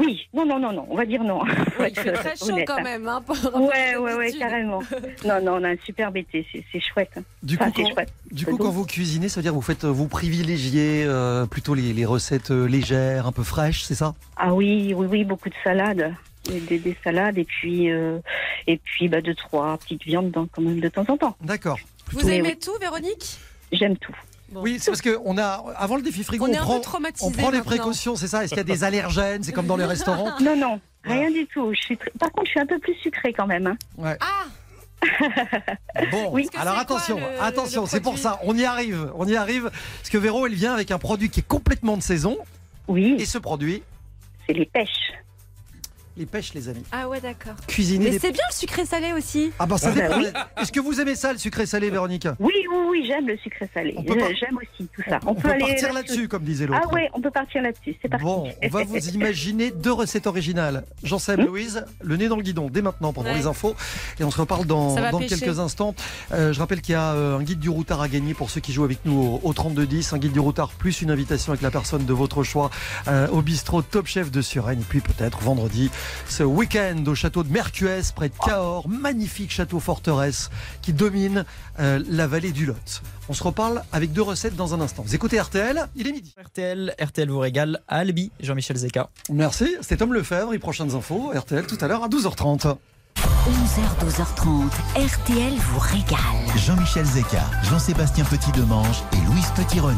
[0.00, 1.44] oui, non, non, non, non, on va dire non.
[1.76, 2.82] Faut Il fait très chaud honnête, quand hein.
[2.82, 3.06] même.
[3.06, 3.22] Hein,
[3.54, 4.82] Ouais, ouais, ouais, carrément.
[5.24, 7.10] Non, non, on a un superbe été, c'est- chouette.
[7.16, 7.22] hein.
[7.42, 8.12] Du Enfin, coup, c'est quand, chouette.
[8.32, 11.74] du coup, quand vous cuisinez, ça veut dire que vous faites, vous privilégiez euh, plutôt
[11.74, 14.14] les, les recettes euh, légères, un peu fraîches, c'est ça?
[14.36, 16.12] Ah oui, oui, oui, beaucoup de salades.
[16.46, 18.18] Des, des- des salades et puis euh,
[18.66, 21.36] et puis bah deux trois petites viandes dans, quand même de temps en temps.
[21.42, 21.78] D'accord.
[22.12, 22.58] Vous aimez oui.
[22.58, 23.36] tout, Véronique?
[23.72, 24.16] J'aime tout.
[24.50, 24.62] Bon.
[24.62, 26.76] Oui, c'est parce que on a avant le défi frigo, On on, est un prend,
[26.76, 27.70] peu traumatisés on prend les maintenant.
[27.76, 28.42] précautions, c'est ça?
[28.44, 29.42] Est-ce qu'il y a des allergènes?
[29.44, 30.38] C'est comme dans les restaurants?
[30.40, 31.72] Non, non, rien du tout.
[31.74, 33.66] Je suis très- Par contre, je suis un peu plus sucrée quand même.
[33.68, 33.76] hein.
[33.96, 34.16] Ouais.
[34.20, 34.44] Ah
[36.10, 36.48] Bon, Oui.
[36.58, 40.10] Alors quoi, attention, le- attention, c'est pour ça, on y arrive, on y arrive, parce
[40.10, 42.36] que Véro, elle vient avec un produit qui est complètement de saison,
[42.86, 43.82] Oui, et ce produit,
[44.46, 45.12] c'est les pêches.
[46.16, 46.84] Les pêches, les amis.
[46.92, 47.54] Ah ouais, d'accord.
[47.66, 48.18] Cuisiner Mais des...
[48.18, 49.52] c'est bien le sucré salé aussi.
[49.58, 50.18] Ah bah ça Ah bah dépend.
[50.20, 50.26] oui.
[50.60, 52.26] Est-ce que vous aimez ça, le sucré salé, Véronique?
[52.38, 53.94] Oui, oui, oui, j'aime le sucre salé.
[54.06, 55.18] J'aime aussi tout ça.
[55.26, 56.80] On, peut partir là-dessus, comme disait l'autre.
[56.84, 57.96] Ah ouais, on peut partir là-dessus.
[58.02, 58.24] C'est parti.
[58.24, 60.84] Bon, on va vous imaginer deux recettes originales.
[61.02, 63.36] Jean-Seb, Louise, le nez dans le guidon, dès maintenant pendant Ouais.
[63.36, 63.76] les infos.
[64.18, 65.94] Et on se reparle dans, quelques instants.
[66.32, 68.60] Euh, je rappelle qu'il y a euh, un guide du routard à gagner pour ceux
[68.60, 70.12] qui jouent avec nous au, au 3210.
[70.12, 72.70] Un guide du routard plus une invitation avec la personne de votre choix
[73.08, 74.80] euh, au bistrot Top Chef de Suresnes.
[74.80, 75.90] Et puis peut-être vendredi,
[76.28, 78.88] ce week-end au château de Mercues, près de Cahors.
[78.88, 80.50] Magnifique château forteresse
[80.82, 81.44] qui domine
[81.78, 83.02] euh, la vallée du Lot.
[83.28, 85.02] On se reparle avec deux recettes dans un instant.
[85.06, 86.34] Vous écoutez RTL, il est midi.
[86.42, 89.08] RTL, RTL vous régale à Albi, Jean-Michel Zeka.
[89.30, 90.52] Merci, c'était Tom Lefebvre.
[90.52, 92.76] Les prochaines infos, RTL tout à l'heure à 12h30.
[93.16, 96.18] 11h, 12h30, RTL vous régale.
[96.56, 99.96] Jean-Michel Zeka, Jean-Sébastien Petit-Demange et Louise Petit-Renault.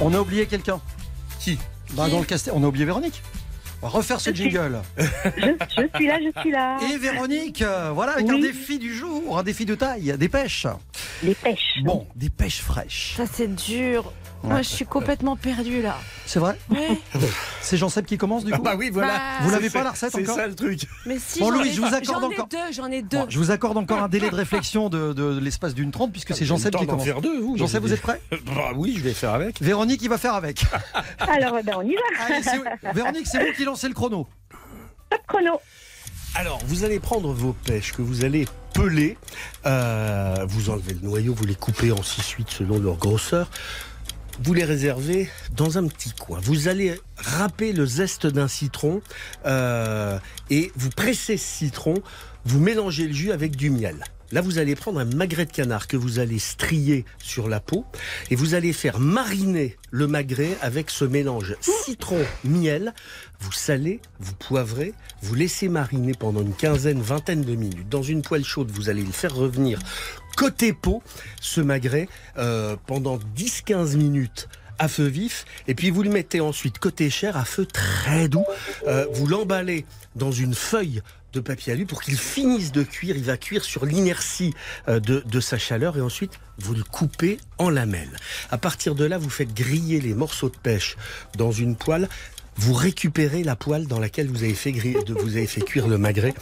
[0.00, 0.80] On a oublié quelqu'un.
[1.38, 1.58] Qui?
[1.92, 3.22] Bah, Dans le on a oublié Véronique.
[3.84, 4.80] On va refaire ce Je suis- jingle.
[4.96, 5.02] Je,
[5.76, 6.78] je suis là, je suis là.
[6.90, 10.66] Et Véronique, euh, voilà, avec un défi du jour, un défi de taille, des pêches.
[11.22, 11.82] Les pêches.
[11.82, 13.12] Bon, des pêches fraîches.
[13.18, 14.10] Ça, c'est dur.
[14.44, 15.96] Moi, je suis complètement perdue là.
[16.26, 17.00] C'est vrai Ouais.
[17.62, 19.14] C'est Jean-Seb qui commence du Ah coup bah oui, voilà.
[19.14, 20.82] Bah, Vous l'avez C'est- pas la recette C'est encore ça le truc.
[21.06, 23.18] Mais si, Bon, Louis, je vous accorde j'en ai deux, j'en ai deux.
[23.18, 26.34] Bon, Je vous accorde encore un délai de réflexion de, de l'espace d'une trente puisque
[26.34, 27.04] c'est Jean-Seb qui commence.
[27.04, 27.56] faire deux, vous.
[27.56, 29.60] Jean-Seb, vous êtes prêt Bah oui, je vais faire avec.
[29.62, 30.64] Véronique, il va faire avec.
[31.18, 32.24] Alors, ben, on y va.
[32.26, 34.26] Allez, c'est- Véronique, c'est vous qui lancez le chrono.
[35.10, 35.60] Top chrono.
[36.36, 39.16] Alors, vous allez prendre vos pêches que vous allez peler.
[39.66, 43.48] Euh, vous enlevez le noyau, vous les coupez en 6-8 selon leur grosseur.
[44.42, 46.40] Vous les réservez dans un petit coin.
[46.42, 49.00] Vous allez râper le zeste d'un citron
[49.46, 50.18] euh,
[50.50, 51.94] et vous pressez ce citron.
[52.44, 54.04] Vous mélangez le jus avec du miel.
[54.32, 57.84] Là, vous allez prendre un magret de canard que vous allez strier sur la peau
[58.30, 62.94] et vous allez faire mariner le magret avec ce mélange citron-miel.
[63.38, 67.88] Vous salez, vous poivrez, vous laissez mariner pendant une quinzaine, vingtaine de minutes.
[67.88, 69.78] Dans une poêle chaude, vous allez le faire revenir
[70.34, 71.02] côté peau,
[71.40, 72.08] ce magret,
[72.38, 77.36] euh, pendant 10-15 minutes à feu vif, et puis vous le mettez ensuite côté chair
[77.36, 78.44] à feu très doux.
[78.88, 81.00] Euh, vous l'emballez dans une feuille
[81.32, 83.16] de papier alu pour qu'il finisse de cuire.
[83.16, 84.52] Il va cuire sur l'inertie
[84.88, 88.16] euh, de, de sa chaleur et ensuite vous le coupez en lamelles.
[88.50, 90.96] À partir de là, vous faites griller les morceaux de pêche
[91.36, 92.08] dans une poêle.
[92.56, 95.98] Vous récupérez la poêle dans laquelle vous avez fait, griller- vous avez fait cuire le
[95.98, 96.34] magret.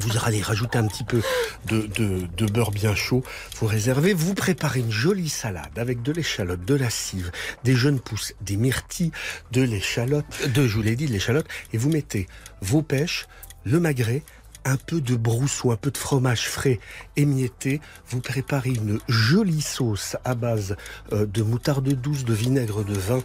[0.00, 1.22] Vous allez rajouter un petit peu
[1.66, 3.22] de, beurre bien chaud.
[3.56, 4.14] Vous réservez.
[4.14, 7.30] Vous préparez une jolie salade avec de l'échalote, de la cive,
[7.64, 9.12] des jeunes pousses, des myrtilles,
[9.52, 11.46] de l'échalote, de, je vous l'ai dit, de l'échalote.
[11.72, 12.26] Et vous mettez
[12.60, 13.26] vos pêches,
[13.64, 14.22] le magret,
[14.64, 16.78] un peu de brousse ou un peu de fromage frais
[17.16, 17.80] émietté.
[18.08, 20.76] Vous préparez une jolie sauce à base
[21.12, 23.22] euh, de moutarde douce, de vinaigre de vin,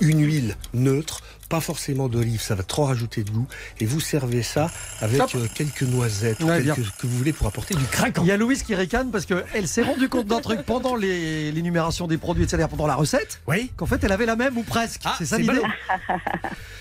[0.00, 3.46] une huile neutre, pas forcément d'olive, ça va trop rajouter de goût.
[3.80, 4.70] Et vous servez ça
[5.02, 6.90] avec euh, quelques noisettes ou Ouais, quelques- bien.
[6.98, 8.22] que vous voulez pour apporter du craquant.
[8.22, 11.52] Il y a Louise qui ricane parce qu'elle s'est rendue compte d'un truc pendant les-
[11.52, 14.62] l'énumération des produits, c'est-à-dire pendant la recette, Oui, qu'en fait elle avait la même ou
[14.62, 15.02] presque.
[15.04, 15.54] Ah, c'est ça c'est l'idée.
[15.60, 15.66] ballot.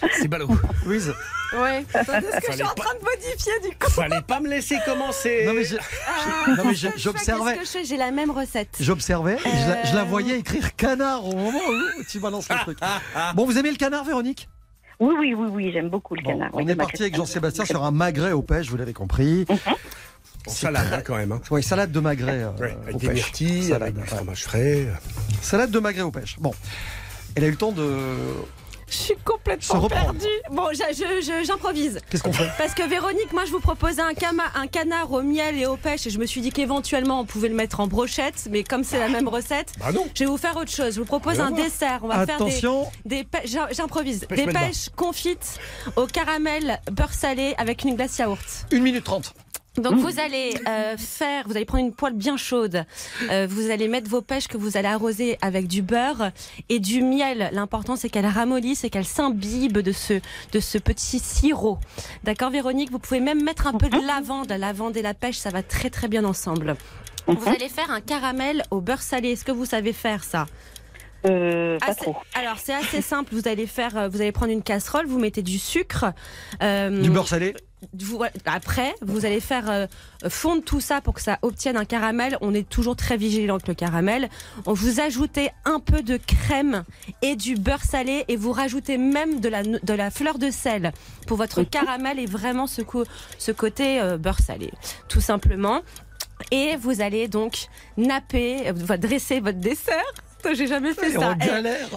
[0.22, 0.50] c'est ballot.
[0.86, 1.14] Louise.
[1.60, 1.84] Ouais.
[1.92, 2.12] C'est ce
[2.46, 3.90] que je suis en train de modifier du coup.
[3.90, 5.46] Fallait pas me laisser commencer.
[5.48, 6.62] Non mais, je- Ah,
[6.96, 7.58] j'observais.
[7.84, 8.76] J'ai la même recette.
[8.80, 10.04] J'observais, et je, la, je la Euh.
[10.04, 12.78] voyais écrire canard au moment où tu balances le truc.
[13.36, 14.48] Bon, vous aimez le canard, Véronique?
[15.00, 16.50] Oui, oui, oui, oui, j'aime beaucoup le Bon, canard.
[16.54, 17.16] On oui, est parti avec.
[17.16, 19.46] Jean-Sébastien sur un magret au pêche, vous l'avez compris.
[19.50, 19.58] Mhm.
[20.48, 21.32] En salade hein, quand même.
[21.34, 21.42] Hein.
[21.52, 23.16] Oui, salade de magret euh, Ouais, avec au des pêche.
[23.16, 24.88] myrtilles, Salade, avec du fromage frais.
[25.42, 26.38] Salade de magret au pêche.
[26.40, 26.54] Bon,
[27.36, 27.88] elle a eu le temps de.
[28.90, 30.26] Je suis complètement perdue.
[30.52, 30.68] Bon,
[31.44, 32.00] j'improvise.
[32.10, 35.22] Qu'est-ce qu'on fait Parce que Véronique, moi je vous proposais un, cama- un canard au
[35.22, 37.88] miel et au pêche et je me suis dit qu'éventuellement on pouvait le mettre en
[37.88, 40.08] brochette, mais comme c'est la même recette, Bah non.
[40.14, 40.96] je vais vous faire autre chose.
[40.96, 41.64] Je vous propose va un voir.
[41.64, 42.00] dessert.
[42.04, 45.60] On va faire des, Attention, des pê- j'im- j'improvise, Pêche des pêches confites
[45.96, 48.66] au caramel beurre salé avec une glace yaourt.
[48.72, 49.34] 1 minute 30.
[49.82, 52.86] Donc vous allez euh, faire, vous allez prendre une poêle bien chaude,
[53.32, 56.32] euh, vous allez mettre vos pêches que vous allez arroser avec du beurre
[56.70, 57.50] et du miel.
[57.54, 60.20] L'important c'est qu'elles ramollissent et qu'elles s'imbibent de ce,
[60.52, 61.80] de ce petit sirop.
[62.24, 62.92] D'accord Véronique?
[62.92, 64.50] Vous pouvez même mettre un peu de lavande.
[64.50, 66.76] La lavande et la pêche, ça va très très bien ensemble.
[67.28, 69.32] Vous allez faire un caramel au beurre salé.
[69.32, 70.48] Est-ce que vous savez faire ça?
[71.26, 72.16] Euh, pas Assez- trop.
[72.34, 73.36] Alors c'est assez simple.
[73.36, 76.06] Vous allez faire, vous allez prendre une casserole, vous mettez du sucre,
[76.64, 77.54] euh, Du beurre salé?
[77.98, 79.88] Vous- après, vous allez faire euh,
[80.30, 82.38] fondre tout ça pour que ça obtienne un caramel.
[82.42, 84.30] On est toujours très vigilant avec le caramel.
[84.66, 86.84] On vous ajoutez un peu de crème
[87.22, 90.52] et du beurre salé et vous rajoutez même de la, no- de la fleur de
[90.52, 90.92] sel
[91.28, 93.06] pour votre caramel et vraiment ce, co-
[93.38, 94.72] ce côté euh, beurre salé,
[95.08, 95.82] tout simplement.
[96.52, 97.68] Et vous allez donc
[97.98, 100.14] napper, euh, dresser votre dessert.
[100.54, 101.36] J'ai jamais fait ça.
[101.42, 101.46] Eh.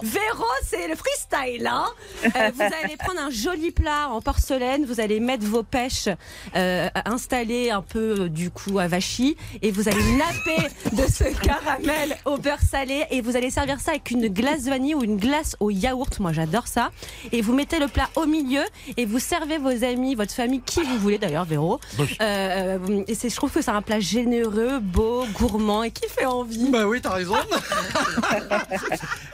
[0.05, 1.67] Véro, c'est le freestyle.
[1.67, 1.85] Hein
[2.25, 6.09] Euh, vous allez prendre un joli plat en porcelaine, vous allez mettre vos pêches
[6.55, 11.23] euh, installées un peu euh, du coup à vachy et vous allez napper de ce
[11.41, 15.17] caramel au beurre salé et vous allez servir ça avec une glace vanille ou une
[15.17, 16.19] glace au yaourt.
[16.19, 16.91] Moi j'adore ça.
[17.31, 18.63] Et vous mettez le plat au milieu
[18.97, 21.79] et vous servez vos amis, votre famille, qui vous voulez d'ailleurs, Véro.
[22.21, 22.77] Euh,
[23.07, 26.69] et je trouve que c'est un plat généreux, beau, gourmand et qui fait envie.
[26.69, 27.35] Bah oui, t'as raison.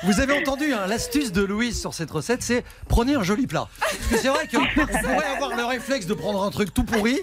[0.03, 3.67] Vous avez entendu hein, l'astuce de Louise sur cette recette, c'est prenez un joli plat.
[3.79, 7.15] Parce que c'est vrai qu'on pourrait avoir le réflexe de prendre un truc tout pourri,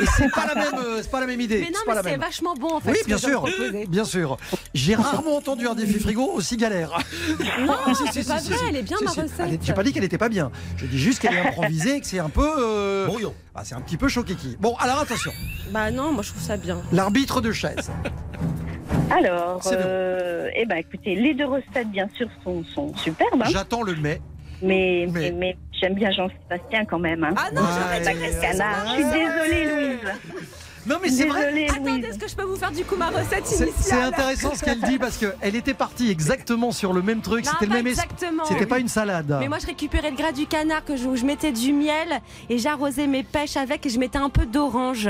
[0.00, 1.60] et c'est pas la même, euh, c'est pas la même idée.
[1.60, 2.20] Mais non, mais c'est même.
[2.20, 2.90] vachement bon en fait.
[2.92, 3.44] Oui, bien sûr,
[3.88, 4.36] bien sûr.
[4.74, 6.98] J'ai rarement entendu un défi frigo aussi galère.
[7.60, 8.64] Non, Si, c'est si, pas si, vrai, si.
[8.68, 9.20] elle est bien Si, ma si.
[9.20, 9.60] recette.
[9.62, 10.50] J'ai pas dit qu'elle était pas bien.
[10.76, 12.48] Je dis juste qu'elle est improvisée et que c'est un peu.
[12.58, 13.34] euh, Brouillon.
[13.54, 14.56] ah, c'est un petit peu choquéqui.
[14.60, 15.32] Bon, alors attention.
[15.70, 16.80] Bah non, moi je trouve ça bien.
[16.92, 17.90] L'arbitre de chaise.
[19.10, 23.42] Alors, euh, eh ben, écoutez, les deux recettes, bien sûr, sont, sont superbes.
[23.42, 23.48] hein.
[23.50, 24.20] J'attends le mais.
[24.62, 27.22] mais, mais- mais, mais j'aime bien Jean-Sébastien quand même.
[27.24, 27.34] Hein.
[27.36, 28.86] Ah non, Ouais, j'aurais La canard.
[28.86, 30.12] Je suis désolée, Louise.
[30.86, 31.66] Non, mais c'est vrai.
[31.68, 34.54] Attendez, est-ce que je peux vous faire du coup ma recette C'est initiale c'est intéressant
[34.54, 37.46] ce qu'elle dit parce qu'elle était partie exactement sur le même truc.
[37.46, 38.44] C'était le même exactement.
[38.46, 39.36] C'était pas une salade.
[39.40, 42.20] Mais moi, je récupérais le gras du canard que je, où je mettais du miel
[42.48, 45.08] et j'arrosais mes pêches avec et je mettais un peu d'orange.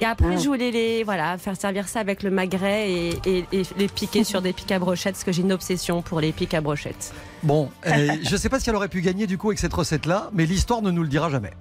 [0.00, 0.36] Et après, Ah.
[0.36, 4.24] je voulais les voilà faire servir ça avec le magret et, et- et les piquer
[4.24, 7.12] sur des pics à brochettes parce que j'ai une obsession pour les pics à brochettes.
[7.42, 10.30] Bon, euh, je sais pas si elle aurait pu gagner du coup avec cette recette-là,
[10.32, 11.52] mais l'histoire ne nous le dira jamais.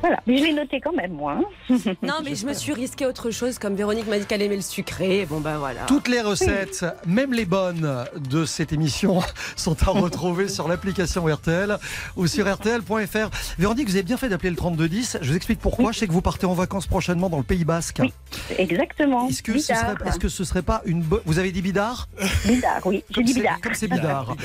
[0.00, 1.40] Voilà, mais je l'ai noté quand même, moi.
[1.70, 1.76] hein.
[2.02, 4.62] Non, mais je me suis risqué autre chose comme Véronique m'a dit qu'elle aimait le
[4.62, 5.26] sucré.
[5.28, 5.82] Bon ben voilà.
[5.86, 9.20] Toutes les recettes, même les bonnes de cette émission,
[9.56, 11.76] sont à retrouver sur l'application RTL
[12.16, 13.30] ou sur RTL.fr.
[13.58, 15.18] Véronique, vous avez bien fait d'appeler le 3210.
[15.20, 15.90] Je vous explique pourquoi.
[15.92, 17.98] Je sais que vous partez en vacances prochainement dans le Pays Basque.
[18.00, 18.12] Oui.
[18.56, 19.28] Exactement.
[19.28, 21.20] Est-ce que, ce serait, est-ce que ce serait pas une bonne.
[21.26, 22.08] Vous avez dit bidard?
[22.46, 23.02] Bidart, oui.
[23.08, 23.60] J'ai Comme dit c'est- bidart.
[23.60, 24.36] Comme c'est bidard.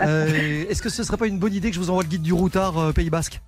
[0.00, 2.22] Euh, Est-ce que ce serait pas une bonne idée que je vous envoie le guide
[2.22, 3.40] du routard euh, Pays Basque?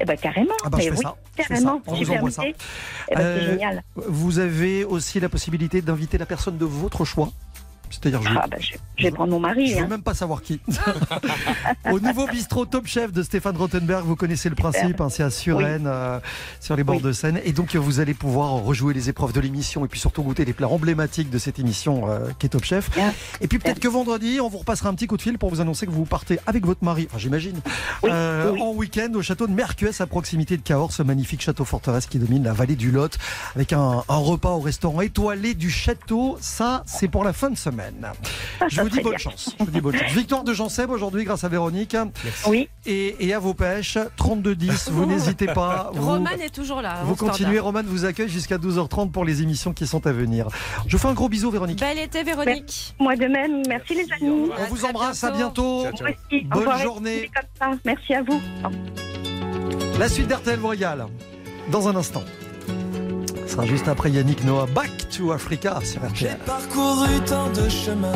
[0.00, 0.54] Eh ben, carrément.
[0.64, 1.16] Ah je fais oui, ça.
[1.38, 1.76] Je fais carrément.
[1.76, 1.82] ça.
[1.86, 2.42] On vous Super envoie ça.
[2.46, 3.82] Eh ben, Euh, c'est génial.
[3.96, 7.28] Vous avez aussi la possibilité d'inviter la personne de votre choix.
[7.90, 9.66] C'est-à-dire, je, Ah, ben, je, je vais prendre mon mari.
[9.68, 9.88] je veux hein.
[9.88, 10.60] même pas savoir qui.
[11.90, 15.30] Au nouveau bistrot Top Chef de Stéphane Rothenberg, vous connaissez le principe, hein, c'est à
[15.30, 16.18] Suresnes, euh,
[16.60, 17.02] sur les bords Oui.
[17.02, 17.40] de Seine.
[17.44, 20.52] Et donc, vous allez pouvoir rejouer les épreuves de l'émission et puis surtout goûter les
[20.52, 22.90] plats emblématiques de cette émission euh, qui est Top Chef.
[22.92, 23.12] Bien.
[23.40, 25.60] Et puis peut-être que vendredi, on vous repassera un petit coup de fil pour vous
[25.60, 27.60] annoncer que vous partez avec votre mari, enfin j'imagine,
[28.02, 31.64] Oui, euh, en week-end au château de Mercues à proximité de Cahors, ce magnifique château
[31.64, 33.18] forteresse qui domine la vallée du Lot,
[33.56, 36.36] avec un, un repas au restaurant étoilé du château.
[36.40, 37.79] Ça, c'est pour la fin de semaine.
[37.80, 38.12] Semaine.
[38.58, 39.54] Ça, Je vous dis bonne chance.
[39.58, 40.12] Je vous dis bonne chance.
[40.12, 41.96] Victoire de Jean Seb aujourd'hui grâce à Véronique.
[42.46, 42.68] Oui.
[42.86, 45.90] Et, et à vos pêches, 32-10, vous n'hésitez pas.
[46.00, 47.02] Vous, Roman est toujours là.
[47.04, 47.36] vous en standard.
[47.36, 50.46] continuez, Roman vous accueille jusqu'à 12h30 pour les émissions qui sont à venir.
[50.86, 51.80] Je vous fais un gros bisou, Véronique.
[51.80, 52.94] Bel été, Véronique.
[52.98, 53.62] Moi de même.
[53.68, 54.50] Merci les amis.
[54.58, 55.84] On vous embrasse, à bientôt.
[56.46, 57.30] Bonne journée.
[57.34, 57.78] Comme ça.
[57.84, 58.40] Merci à vous.
[59.98, 61.06] La suite d'RTL vous régale
[61.70, 62.22] dans un instant.
[63.50, 64.66] Ce sera juste après Yannick Noah.
[64.66, 66.38] Back to Africa sur RTL.
[66.46, 68.12] Parcouru tant de chemins,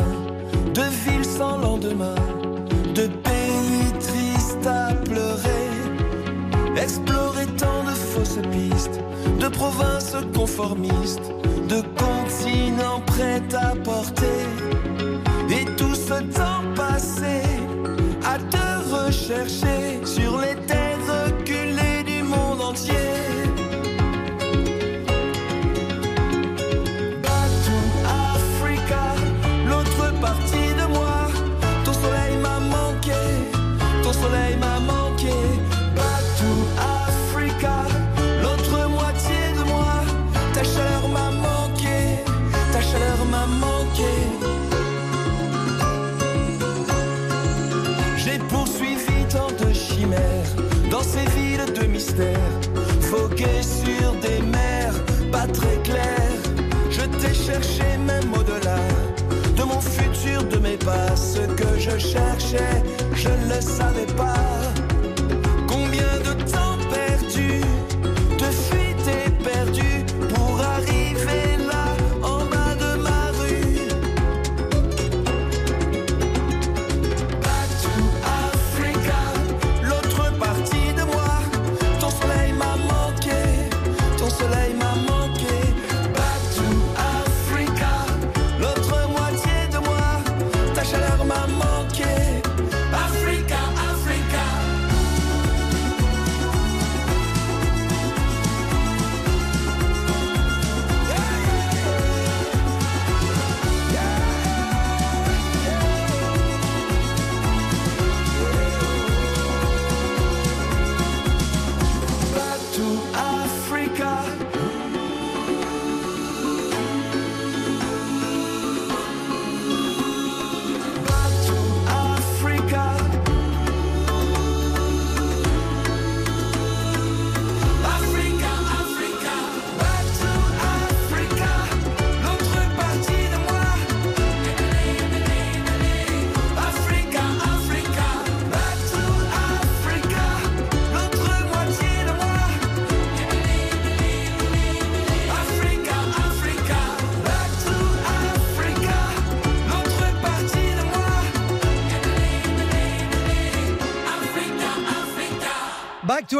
[0.73, 2.15] de villes sans lendemain,
[2.93, 5.71] de pays tristes à pleurer.
[6.81, 9.01] Exploré tant de fausses pistes,
[9.41, 11.33] de provinces conformistes,
[11.67, 14.45] de continents prêts à porter.
[15.49, 17.41] Et tout ce temps passé
[18.25, 23.14] à te rechercher sur les terres reculées du monde entier.
[52.15, 54.93] Mystère, sur des mers
[55.31, 56.41] pas très claires.
[56.89, 58.79] Je t'ai cherché même au-delà
[59.55, 61.15] de mon futur, de mes pas.
[61.15, 64.84] Ce que je cherchais, je ne le savais pas.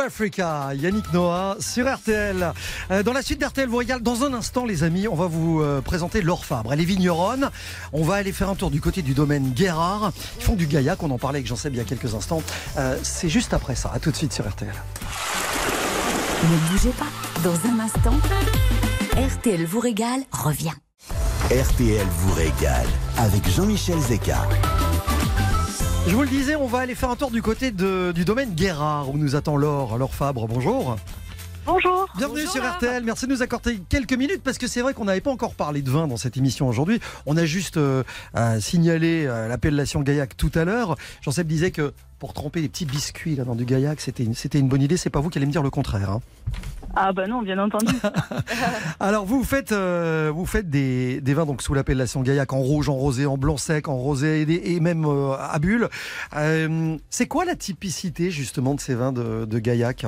[0.06, 2.53] Africa, Yannick Noah sur RTL.
[2.91, 5.62] Euh, Dans la suite d'RTL vous régale, dans un instant les amis, on va vous
[5.62, 6.74] euh, présenter Laure Fabre.
[6.74, 7.49] Elle est vigneronne.
[7.91, 10.12] On va aller faire un tour du côté du domaine Guérard.
[10.39, 12.41] Ils font du gaillac, on en parlait avec Jean-Seb il y a quelques instants.
[12.78, 13.91] Euh, C'est juste après ça.
[13.93, 14.74] À tout de suite sur RTL.
[16.43, 17.06] Ne bougez pas.
[17.43, 18.18] Dans un instant,
[19.18, 20.74] RTL vous régale revient.
[21.49, 22.88] RTL vous régale
[23.18, 24.47] avec Jean-Michel Zeka.
[26.08, 28.53] Je vous le disais, on va aller faire un tour du côté de- du domaine
[28.53, 29.97] Guérard où nous attend Laure.
[29.97, 30.95] Laure Fabre, bonjour.
[31.66, 32.08] Bonjour.
[32.16, 32.76] Bienvenue Bonjour, sur Laure.
[32.76, 33.03] RTL.
[33.03, 35.82] Merci de nous accorder quelques minutes parce que c'est vrai qu'on n'avait pas encore parlé
[35.82, 36.99] de vin dans cette émission aujourd'hui.
[37.26, 38.03] On a juste euh,
[38.36, 40.95] euh, signalé euh, l'appellation Gaillac tout à l'heure.
[41.22, 44.60] Jean-Seb disait que pour tremper des petits biscuits là, dans du Gaillac, c'était une, c'était
[44.60, 44.97] une bonne idée.
[44.97, 46.12] C'est pas vous qui allez me dire le contraire.
[46.12, 46.22] hein.
[46.96, 47.93] Ah bah non, bien entendu.
[49.00, 50.32] Alors vous faites, euh,
[50.64, 54.41] des, vins donc sous l'appellation Gaillac en rouge, en rosé, en blanc sec, en rosé
[54.41, 55.89] et, même euh, à bulle.
[56.36, 60.06] Euh, c'est quoi la typicité justement de ces vins de, de Gaillac?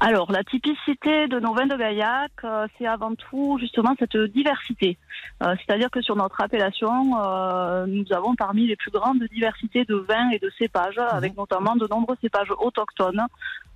[0.00, 4.98] Alors, la typicité de nos vins de Gaillac, euh, c'est avant tout justement cette diversité.
[5.42, 9.94] Euh, C'est-à-dire que sur notre appellation, euh, nous avons parmi les plus grandes diversités de
[9.96, 13.22] vins et de cépages, avec notamment de nombreux cépages autochtones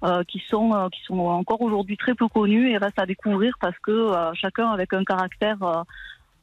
[0.05, 3.55] euh, qui sont euh, qui sont encore aujourd'hui très peu connus et restent à découvrir
[3.61, 5.83] parce que euh, chacun avec un caractère euh,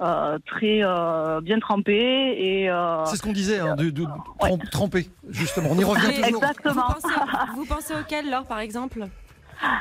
[0.01, 1.93] euh, très euh, bien trempé
[2.37, 4.05] et euh, C'est ce qu'on disait, hein, de, de-
[4.39, 5.69] trem- tremper justement.
[5.71, 6.43] On y revient toujours.
[6.43, 6.87] Exactement.
[6.87, 7.15] Vous pensez,
[7.55, 9.05] vous pensez auquel, Laure, par exemple?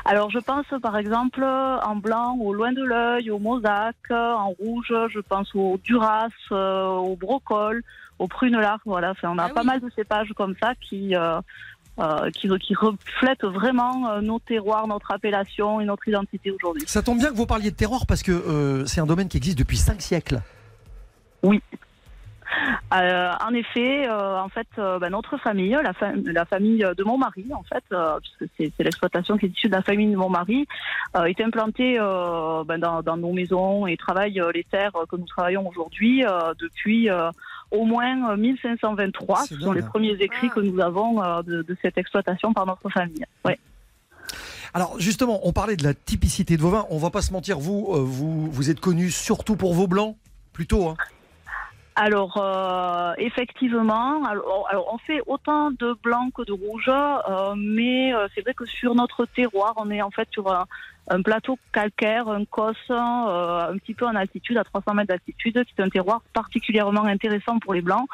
[0.05, 4.93] Alors, je pense par exemple en blanc au loin de l'œil, au mosaque, en rouge,
[5.09, 7.83] je pense au duras, euh, au brocol,
[8.19, 8.79] au prunelard.
[8.85, 11.39] Voilà, enfin, on a pas mal de cépages comme ça qui, euh,
[11.99, 16.83] euh, qui, qui reflètent vraiment nos terroirs, notre appellation et notre identité aujourd'hui.
[16.87, 19.37] Ça tombe bien que vous parliez de terroir parce que euh, c'est un domaine qui
[19.37, 20.41] existe depuis cinq siècles.
[21.43, 21.61] Oui.
[22.93, 27.03] Euh, en effet, euh, en fait, euh, ben, notre famille, la, fa- la famille de
[27.03, 30.15] mon mari, en fait, euh, puisque c'est l'exploitation qui est issue de la famille de
[30.15, 30.65] mon mari,
[31.17, 35.15] euh, est implantée euh, ben, dans, dans nos maisons et travaille euh, les terres que
[35.17, 37.29] nous travaillons aujourd'hui euh, depuis euh,
[37.71, 39.45] au moins euh, 1523.
[39.47, 42.87] Ce sont les premiers écrits que nous avons euh, de, de cette exploitation par notre
[42.89, 43.25] famille.
[43.43, 43.59] Ouais.
[44.73, 46.85] Alors justement, on parlait de la typicité de vos vins.
[46.89, 50.15] On va pas se mentir, vous, euh, vous, vous êtes connu surtout pour vos blancs,
[50.53, 50.87] plutôt.
[50.89, 50.95] Hein.
[51.97, 58.27] Alors, euh, effectivement, alors, on fait autant de blanc que de rouge, euh, mais euh,
[58.35, 60.65] c'est vrai que sur notre terroir, on est en fait sur un,
[61.07, 65.53] un plateau calcaire, un cos, euh, un petit peu en altitude, à 300 mètres d'altitude,
[65.53, 68.07] qui est un terroir particulièrement intéressant pour les blancs.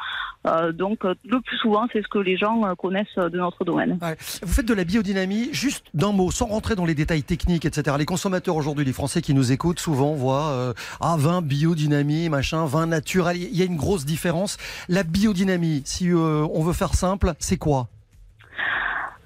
[0.46, 3.98] Euh, donc, euh, le plus souvent, c'est ce que les gens connaissent de notre domaine.
[4.42, 7.96] Vous faites de la biodynamie, juste d'un mot, sans rentrer dans les détails techniques, etc.
[7.98, 12.86] Les consommateurs aujourd'hui, les Français qui nous écoutent, souvent voient ah vin biodynamie, machin, vin
[12.86, 13.36] naturel.
[13.36, 14.58] Il y a une grosse différence.
[14.88, 17.88] La biodynamie, si on veut faire simple, c'est quoi?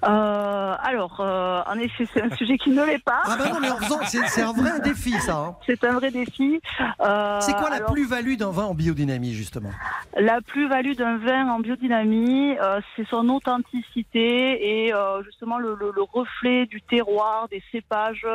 [0.03, 3.21] Euh, alors, euh, en effet, c'est un sujet qui ne l'est pas.
[3.25, 5.35] Ah bah non, mais en faisant, c'est un vrai défi, ça.
[5.37, 5.55] hein.
[5.65, 6.61] C'est un vrai défi.
[7.03, 9.71] Euh, C'est quoi la plus-value d'un vin en biodynamie, justement?
[10.15, 12.55] La plus-value d'un vin en biodynamie,
[12.95, 18.25] c'est son authenticité et euh, justement le, le- le reflet du terroir, des cépages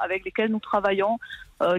[0.00, 1.18] avec lesquels nous travaillons,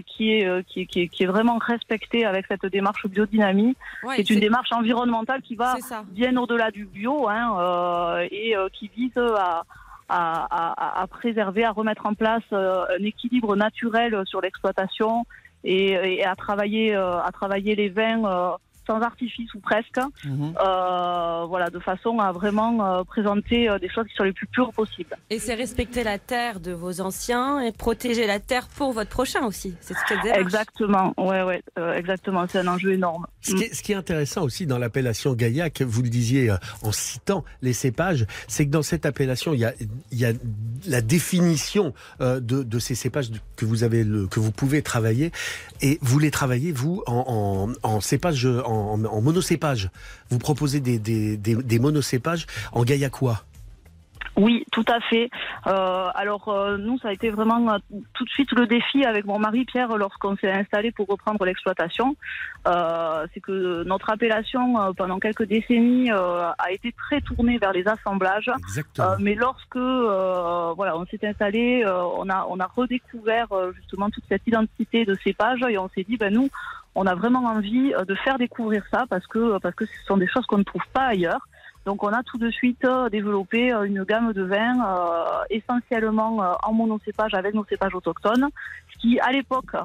[0.06, 3.76] qui, est, euh, qui, est- qui est- qui est vraiment respecté avec cette démarche biodynamie.
[4.02, 5.74] Ouais, c'est une démarche environnementale qui va
[6.10, 9.62] bien au-delà du bio hein, euh, et euh, qui vise à,
[10.08, 15.24] à, à- à préserver, à remettre en place euh, un équilibre naturel sur l'exploitation
[15.64, 18.50] et, et à travailler, euh, à travailler les vins euh,
[18.86, 24.06] sans artifice ou presque, euh, voilà, de façon à vraiment euh, présenter euh, des choses
[24.06, 25.16] qui sont les plus pures possibles.
[25.30, 29.44] Et c'est respecter la terre de vos anciens et protéger la terre pour votre prochain
[29.46, 29.74] aussi.
[29.80, 30.14] C'est ce que.
[30.38, 32.46] Exactement, ouais, ouais, euh, exactement.
[32.48, 33.26] C'est un enjeu énorme.
[33.40, 36.56] Ce qui, est, ce qui est intéressant aussi dans l'appellation Gaillac, vous le disiez euh,
[36.82, 39.72] en citant les cépages, c'est que dans cette appellation, il y a,
[40.12, 40.32] il y a
[40.86, 45.30] la définition euh, de, de ces cépages que vous avez, le, que vous pouvez travailler,
[45.80, 49.90] et vous les travaillez vous en, en, en cépage, en, en monocépage.
[50.30, 53.44] Vous proposez des, des, monocépages en gaillacois.
[54.36, 55.30] Oui, tout à fait.
[55.66, 57.78] Euh, alors euh, nous, ça a été vraiment euh,
[58.14, 62.16] tout de suite le défi avec mon mari Pierre lorsqu'on s'est installé pour reprendre l'exploitation.
[62.66, 67.72] Euh, c'est que notre appellation euh, pendant quelques décennies euh, a été très tournée vers
[67.72, 68.50] les assemblages.
[68.98, 73.72] Euh, mais lorsque euh, voilà, on s'est installé, euh, on a on a redécouvert euh,
[73.72, 76.48] justement toute cette identité de cépage et on s'est dit ben nous
[76.96, 80.28] on a vraiment envie de faire découvrir ça parce que parce que ce sont des
[80.28, 81.46] choses qu'on ne trouve pas ailleurs.
[81.84, 86.56] Donc on a tout de suite euh, développé euh, une gamme de vins euh, essentiellement
[86.62, 88.48] en monocépage avec nos cépages autochtones,
[88.92, 89.76] ce qui à l'époque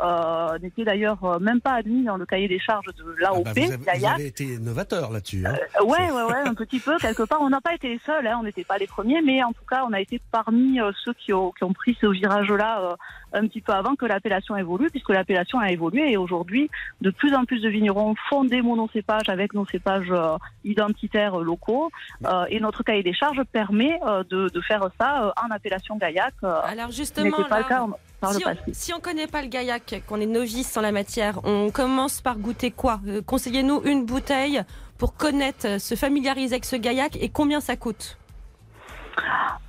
[0.00, 3.42] euh, n'était d'ailleurs euh, même pas admis dans le cahier des charges de l'AOP.
[3.46, 5.44] Ah bah, vous, avez, vous avez été novateur là-dessus.
[5.46, 5.54] hein.
[5.80, 7.40] Euh, ouais, ouais, ouais, un petit peu, quelque part.
[7.40, 9.64] On n'a pas été les seuls, hein, on n'était pas les premiers, mais en tout
[9.68, 12.96] cas, on a été parmi euh, ceux qui ont, qui ont pris ce virage-là euh,
[13.32, 16.70] un petit peu avant que l'appellation évolue, puisque l'appellation a évolué et aujourd'hui,
[17.00, 21.90] de plus en plus de vignerons font des monocépages avec nos cépages euh, identitaires locaux,
[22.24, 25.96] euh, et notre cahier des charges permet euh, de, de faire ça euh, en appellation
[25.96, 26.34] Gaillac.
[26.44, 27.86] euh, Alors ce justement, pas le cas
[28.20, 28.62] par si, le on, passé.
[28.72, 32.36] si on connaît pas le gaillac, qu'on est novice en la matière, on commence par
[32.38, 33.00] goûter quoi?
[33.06, 34.62] Euh, Conseillez-nous une bouteille
[34.98, 38.18] pour connaître, euh, se familiariser avec ce gaillac et combien ça coûte?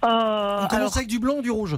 [0.04, 0.08] Euh,
[0.64, 1.78] On commence alors, avec du blanc ou du rouge?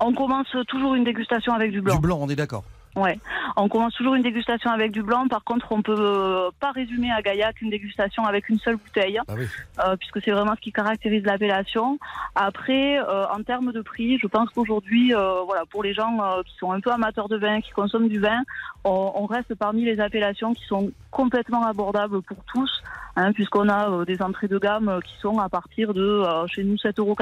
[0.00, 1.94] On commence toujours une dégustation avec du blanc.
[1.94, 2.64] Du blanc, on est d'accord.
[2.96, 3.18] Ouais,
[3.56, 5.26] on commence toujours une dégustation avec du blanc.
[5.26, 9.20] Par contre, on peut euh, pas résumer à Gaillac une dégustation avec une seule bouteille,
[9.28, 11.98] euh, puisque c'est vraiment ce qui caractérise l'appellation.
[12.36, 16.70] Après, euh, en termes de prix, je pense qu'aujourd'hui, voilà, pour les gens qui sont
[16.70, 18.42] un peu amateurs de vin, qui consomment du vin,
[18.84, 22.70] on, on reste parmi les appellations qui sont complètement abordables pour tous,
[23.16, 26.46] hein, puisqu'on a euh, des entrées de gamme euh, qui sont à partir de euh,
[26.48, 27.16] chez nous 7,80 euros.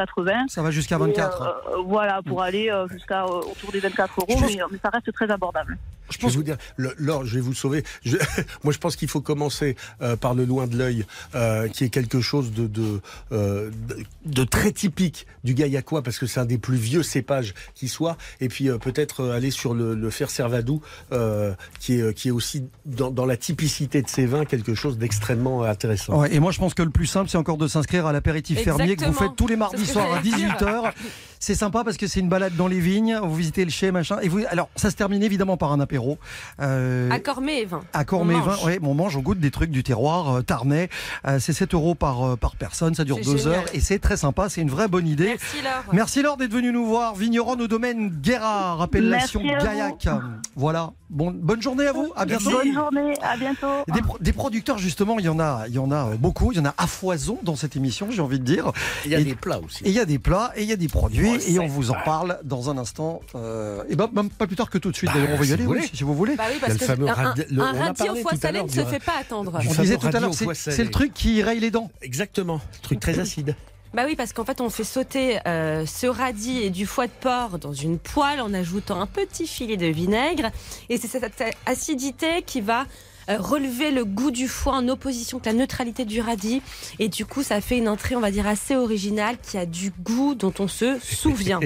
[0.49, 1.43] Ça va jusqu'à 24.
[1.43, 5.31] Euh, voilà, pour aller euh, jusqu'à autour des 24 euros, mais, mais ça reste très
[5.31, 5.77] abordable.
[6.13, 7.85] Je, vais vous dire, le- Laure, je vais vous sauver.
[8.05, 8.17] Je-
[8.65, 11.05] moi, je pense qu'il faut commencer euh, par le loin de l'œil,
[11.35, 13.01] euh, qui est quelque chose de, de,
[13.33, 13.97] euh, de,
[14.27, 18.17] de très typique du gaillacois, parce que c'est un des plus vieux cépages qui soit.
[18.41, 20.81] Et puis euh, peut-être aller sur le, le fer servadou,
[21.13, 24.99] euh, qui, est, qui est aussi dans, dans la typicité de ces vins quelque chose
[24.99, 26.19] d'extrêmement intéressant.
[26.21, 28.61] Ouais, et moi, je pense que le plus simple, c'est encore de s'inscrire à l'apéritif
[28.61, 30.57] fermier que vous faites tous les mardis soirs à j'allais dire.
[31.43, 31.53] 18h.
[31.53, 34.19] C'est sympa parce que c'est une balade dans les vignes, vous visitez le chai, machin.
[34.23, 36.19] Et vous, alors, ça se termine évidemment par un apéro.
[36.61, 37.81] Euh, À Cormet et vin.
[37.93, 38.65] à Cormet, On vin, mange.
[38.65, 40.89] ouais, on mange, on goûte des trucs du terroir euh, tarnais.
[41.27, 43.55] Euh, c'est 7 euros par, euh, par personne, ça dure C'est deux génial.
[43.55, 45.27] heures et c'est très sympa, c'est une vraie bonne idée.
[45.27, 45.85] Merci Laure.
[45.93, 47.15] Merci Laure d'être venue nous voir.
[47.15, 49.41] Vigneron au domaine Guérard, appellation.
[49.43, 50.09] Gaillac.
[50.57, 50.93] Voilà.
[51.11, 52.11] Bon, bonne journée à vous.
[52.17, 52.51] À bientôt.
[52.51, 53.67] Bonne journée, à bientôt.
[53.93, 56.53] Des, pro- des producteurs justement, il y en a, il y en a beaucoup.
[56.53, 58.73] Il y en a à foison dans cette émission, j'ai envie de dire.
[59.05, 59.85] Il y a Et- des plats aussi.
[59.85, 61.91] Et il y a des plats et il y a des produits Et on vous
[61.91, 63.21] en parle dans un instant.
[63.35, 65.11] Euh, et ben même pas plus tard que tout de suite.
[65.13, 65.91] D'ailleurs, on va y si aller, vous oui, voulez.
[65.95, 66.37] si vous voulez.
[66.37, 68.23] Bah oui, parce le que fameux un, rad- le- un on a radis au parlé
[68.23, 69.53] foie salé ne se fait pas attendre.
[69.57, 71.91] On disait tout à l'heure, c'est le truc qui raye les dents.
[72.03, 73.55] Exactement, truc très acide.
[73.95, 77.13] Bah oui, parce qu'en fait, on fait sauter euh, ce radis et du foie de
[77.21, 80.51] porc dans une poêle en ajoutant un petit filet de vinaigre.
[80.89, 82.87] Et c'est cette acidité qui va
[83.29, 86.63] relever le goût du foie en opposition avec la neutralité du radis.
[86.99, 89.91] Et du coup, ça fait une entrée, on va dire, assez originale qui a du
[90.03, 91.61] goût dont on se souvient.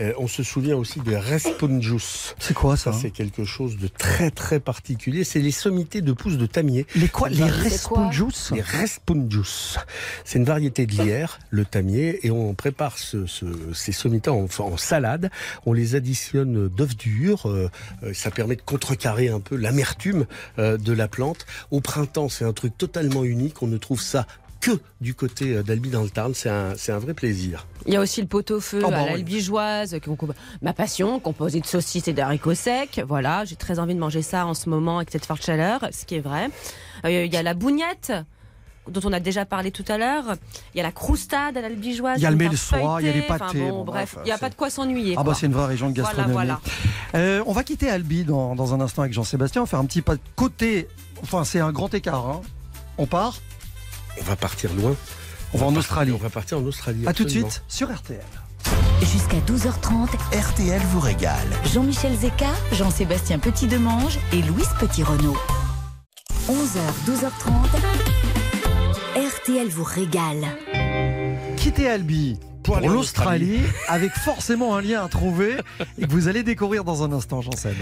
[0.00, 2.34] Euh, on se souvient aussi des responjus.
[2.38, 5.24] C'est quoi ça Ça, c'est quelque chose de très très particulier.
[5.24, 6.86] C'est les sommités de pousses de tamier.
[6.94, 9.76] Les quoi Les responjus Les responjus.
[10.24, 13.44] C'est une variété de lierre, le tamier, et on prépare ce- ce-
[13.74, 15.30] ces sommités en, en salade.
[15.64, 17.46] On les additionne d'œufs durs.
[17.48, 17.70] euh,
[18.02, 20.26] euh, ça permet de contrecarrer un peu l'amertume
[20.58, 21.46] euh, de la plante.
[21.70, 23.62] Au printemps, c'est un truc totalement unique.
[23.62, 24.26] On ne trouve ça
[24.60, 24.70] que
[25.00, 26.34] du côté euh, d'Albi dans le Tarn.
[26.34, 27.66] C'est un, un vrai plaisir.
[27.86, 29.10] Il y a aussi le pot-au-feu Oh bah à oui.
[29.10, 29.96] l'albigeoise,
[30.62, 33.00] ma passion, composée de saucisses et d'haricots secs.
[33.06, 36.04] Voilà, j'ai très envie de manger ça en ce moment avec cette forte chaleur, ce
[36.06, 36.48] qui est vrai.
[37.04, 38.12] Euh, il y a la bougnette
[38.88, 40.24] dont on a déjà parlé tout à l'heure.
[40.74, 42.18] Il y a la croustade à l'albigeoise.
[42.18, 43.70] Il y a le une mel tarte soie, il y a les pâtés, Enfin bon,
[43.78, 45.14] bon, bref, bref, il n'y a pas de quoi s'ennuyer.
[45.18, 46.32] Ah bah c'est une vraie région de gastronomie.
[46.32, 46.60] Voilà,
[47.14, 49.62] Euh, on va quitter Albi dans, dans un instant avec Jean-Sébastien.
[49.62, 50.88] On va faire un petit pas de côté.
[51.22, 52.26] Enfin, c'est un grand écart.
[52.28, 52.40] hein.
[52.98, 53.36] On part
[54.20, 54.94] On va partir loin.
[55.54, 56.12] On va en Australie.
[56.12, 57.06] On va partir en Australie.
[57.06, 57.50] À tout de absolument.
[57.50, 58.20] suite sur RTL.
[59.00, 61.46] Jusqu'à 12h30, RTL vous régale.
[61.72, 65.36] Jean-Michel Zeka, Jean-Sébastien Petit-Demange et Louise Petit-Renault.
[66.48, 68.25] 11h, 12h30,
[69.46, 70.44] RTL vous régale.
[71.56, 72.36] Quitter Albi
[72.66, 75.56] pour, l'Australie avec forcément un lien à trouver
[75.98, 77.76] et que vous allez découvrir dans un instant, Jean-Seb.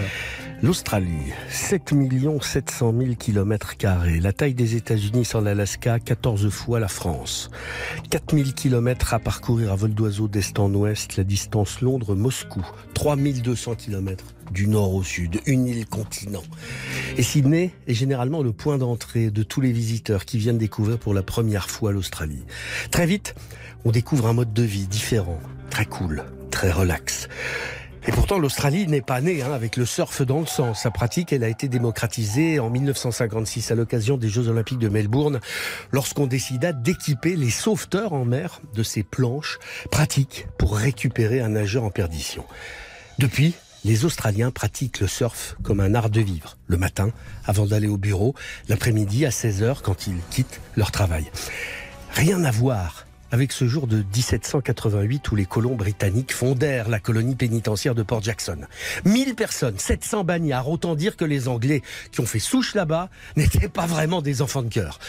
[0.61, 1.93] L'Australie, 7
[2.41, 4.19] 700 000 kilomètres carrés.
[4.19, 7.49] La taille des États-Unis sans l'Alaska, 14 fois la France.
[8.11, 11.17] 4000 kilomètres à parcourir à vol d'oiseau d'est en ouest.
[11.17, 15.39] La distance Londres-Moscou, 3200 kilomètres du nord au sud.
[15.45, 16.43] Une île continent.
[17.17, 21.13] Et Sydney est généralement le point d'entrée de tous les visiteurs qui viennent découvrir pour
[21.13, 22.43] la première fois l'Australie.
[22.91, 23.35] Très vite,
[23.85, 27.29] on découvre un mode de vie différent, très cool, très relax.
[28.07, 30.73] Et pourtant, l'Australie n'est pas née hein, avec le surf dans le sang.
[30.73, 35.39] Sa pratique, elle a été démocratisée en 1956 à l'occasion des Jeux Olympiques de Melbourne,
[35.91, 39.59] lorsqu'on décida d'équiper les sauveteurs en mer de ces planches
[39.89, 42.45] pratiques pour récupérer un nageur en perdition.
[43.17, 43.55] Depuis,
[43.85, 46.57] les Australiens pratiquent le surf comme un art de vivre.
[46.67, 47.09] Le matin,
[47.45, 48.35] avant d'aller au bureau,
[48.67, 51.25] l'après-midi à 16h quand ils quittent leur travail.
[52.11, 53.04] Rien à voir
[53.35, 58.23] avec ce jour de 1788 où les colons britanniques fondèrent la colonie pénitentiaire de Port
[58.23, 58.59] Jackson.
[59.03, 61.81] 1000 personnes, 700 bagnards, autant dire que les Anglais
[62.13, 64.99] qui ont fait souche là-bas n'étaient pas vraiment des enfants de cœur.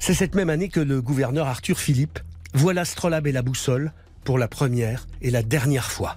[0.00, 2.18] C'est cette même année que le gouverneur Arthur Philippe
[2.54, 3.92] voit l'astrolabe et la boussole
[4.24, 6.16] pour la première et la dernière fois.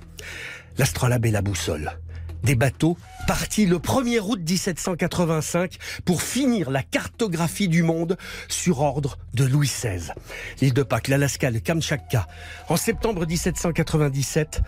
[0.80, 2.00] L'astrolabe et la boussole.
[2.44, 8.18] Des bateaux partis le 1er août 1785 pour finir la cartographie du monde
[8.50, 10.12] sur ordre de Louis XVI.
[10.60, 12.28] L'île de Pâques, l'Alaska, le Kamchatka.
[12.68, 14.62] En septembre 1797,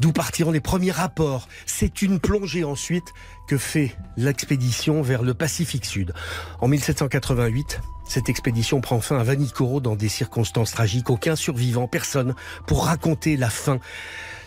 [0.00, 1.48] d'où partiront les premiers rapports.
[1.64, 3.12] C'est une plongée ensuite
[3.46, 6.12] que fait l'expédition vers le Pacifique Sud.
[6.60, 11.10] En 1788, cette expédition prend fin à Vanikoro dans des circonstances tragiques.
[11.10, 12.34] Aucun survivant, personne,
[12.66, 13.78] pour raconter la fin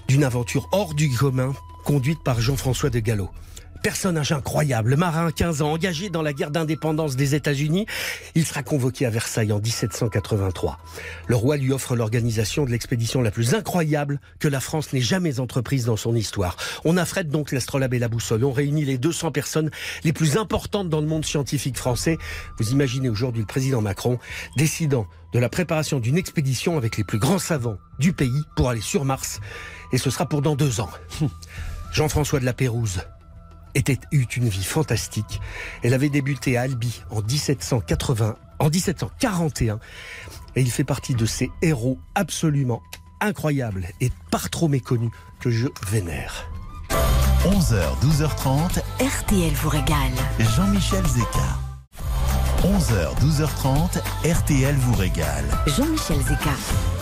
[0.10, 1.53] d'une aventure hors du commun
[1.84, 3.30] conduite par Jean-François de Gallo.
[3.82, 7.86] Personnage incroyable, marin 15 ans, engagé dans la guerre d'indépendance des États-Unis,
[8.36, 10.79] il sera convoqué à Versailles en 1783.
[11.28, 15.39] Le roi lui offre l'organisation de l'expédition la plus incroyable que la France n'ait jamais
[15.39, 16.58] entreprise dans son histoire.
[16.83, 18.43] On affrète donc l'astrolabe et la boussole.
[18.43, 19.71] On réunit les 200 personnes
[20.04, 22.17] les plus importantes dans le monde scientifique français.
[22.58, 24.20] Vous imaginez aujourd'hui le président Macron
[24.58, 28.82] décidant de la préparation d'une expédition avec les plus grands savants du pays pour aller
[28.82, 29.39] sur Mars.
[29.93, 30.89] Et ce sera pour dans deux ans.
[31.91, 33.01] Jean-François de la Pérouse
[33.75, 35.41] était eut une vie fantastique.
[35.83, 39.79] Elle avait débuté à Albi en 1780, en 1741,
[40.55, 42.82] et il fait partie de ces héros absolument
[43.21, 46.49] incroyables et par trop méconnus que je vénère.
[47.45, 50.11] 11h, 12h30, RTL vous régale.
[50.39, 51.59] Jean-Michel Zeka.
[52.63, 55.45] 11h, 12h30, RTL vous régale.
[55.67, 56.51] Jean-Michel Zeka.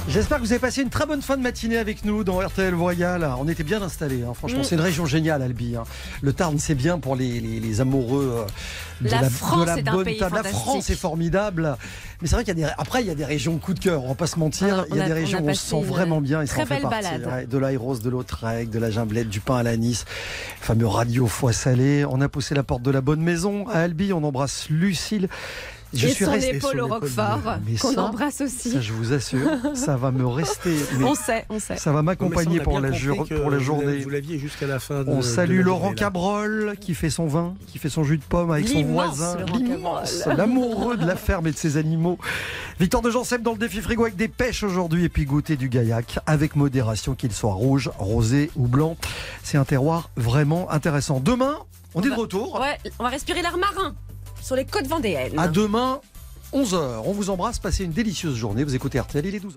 [0.10, 2.74] J'espère que vous avez passé une très bonne fin de matinée avec nous dans RTL
[2.74, 3.30] Royal.
[3.40, 4.34] On était bien installés, hein.
[4.34, 4.64] franchement, Mm.
[4.64, 5.76] c'est une région géniale, Albi.
[5.76, 5.84] hein.
[6.22, 9.66] Le Tarn, c'est bien pour les, les- les amoureux euh, de La la, France de
[9.66, 10.36] la est un bonne pays table.
[10.42, 10.44] La.
[10.46, 11.76] France est formidable.
[12.22, 13.80] Mais c'est vrai qu'il y a des, après, il y a des régions coup de
[13.82, 14.80] cœur, on va pas se mentir.
[14.80, 16.42] Ah, il y a des a régions où on se sent vraiment bien.
[16.42, 17.26] Et ça en fait partie, balade.
[17.28, 17.46] ouais.
[17.46, 20.06] de l'Aïros, de l'Autrec, de la Gimblette, du pain à l'anis,
[20.62, 22.06] le fameux radio foie salé.
[22.10, 24.14] On a poussé la porte de la bonne maison à Albi.
[24.14, 25.28] On embrasse Lucille.
[25.94, 27.40] Je et suis son resté épaule au Roquefort,
[27.82, 28.72] qu'on embrasse aussi.
[28.72, 30.76] Ça, je vous assure, ça va me rester.
[31.00, 31.78] mais On sait, on sait.
[31.78, 34.00] ça va m'accompagner pour la, pour la journée.
[34.00, 35.04] Vous l'aviez jusqu'à la fin.
[35.04, 35.94] de- On de salue la Laurent.
[35.94, 39.38] Cabrol qui fait son vin, qui fait son jus de pomme avec son voisin.
[40.36, 42.18] L'amoureux de la ferme et de ses animaux.
[42.80, 45.70] Victor de Jansep dans le défi frigo avec des pêches aujourd'hui et puis goûter du
[45.70, 48.98] gaillac avec modération, qu'il soit rouge, rosé ou blanc.
[49.44, 51.20] C'est un terroir vraiment intéressant.
[51.20, 51.56] Demain,
[51.96, 52.60] on est de retour.
[52.60, 53.96] Ouais, on va respirer l'air marin
[54.48, 55.38] sur les côtes vendéennes.
[55.38, 56.00] À demain,
[56.54, 57.02] 11h.
[57.04, 57.60] On vous embrasse.
[57.60, 58.64] Passez une délicieuse journée.
[58.64, 59.56] Vous écoutez RTL, il est 12h.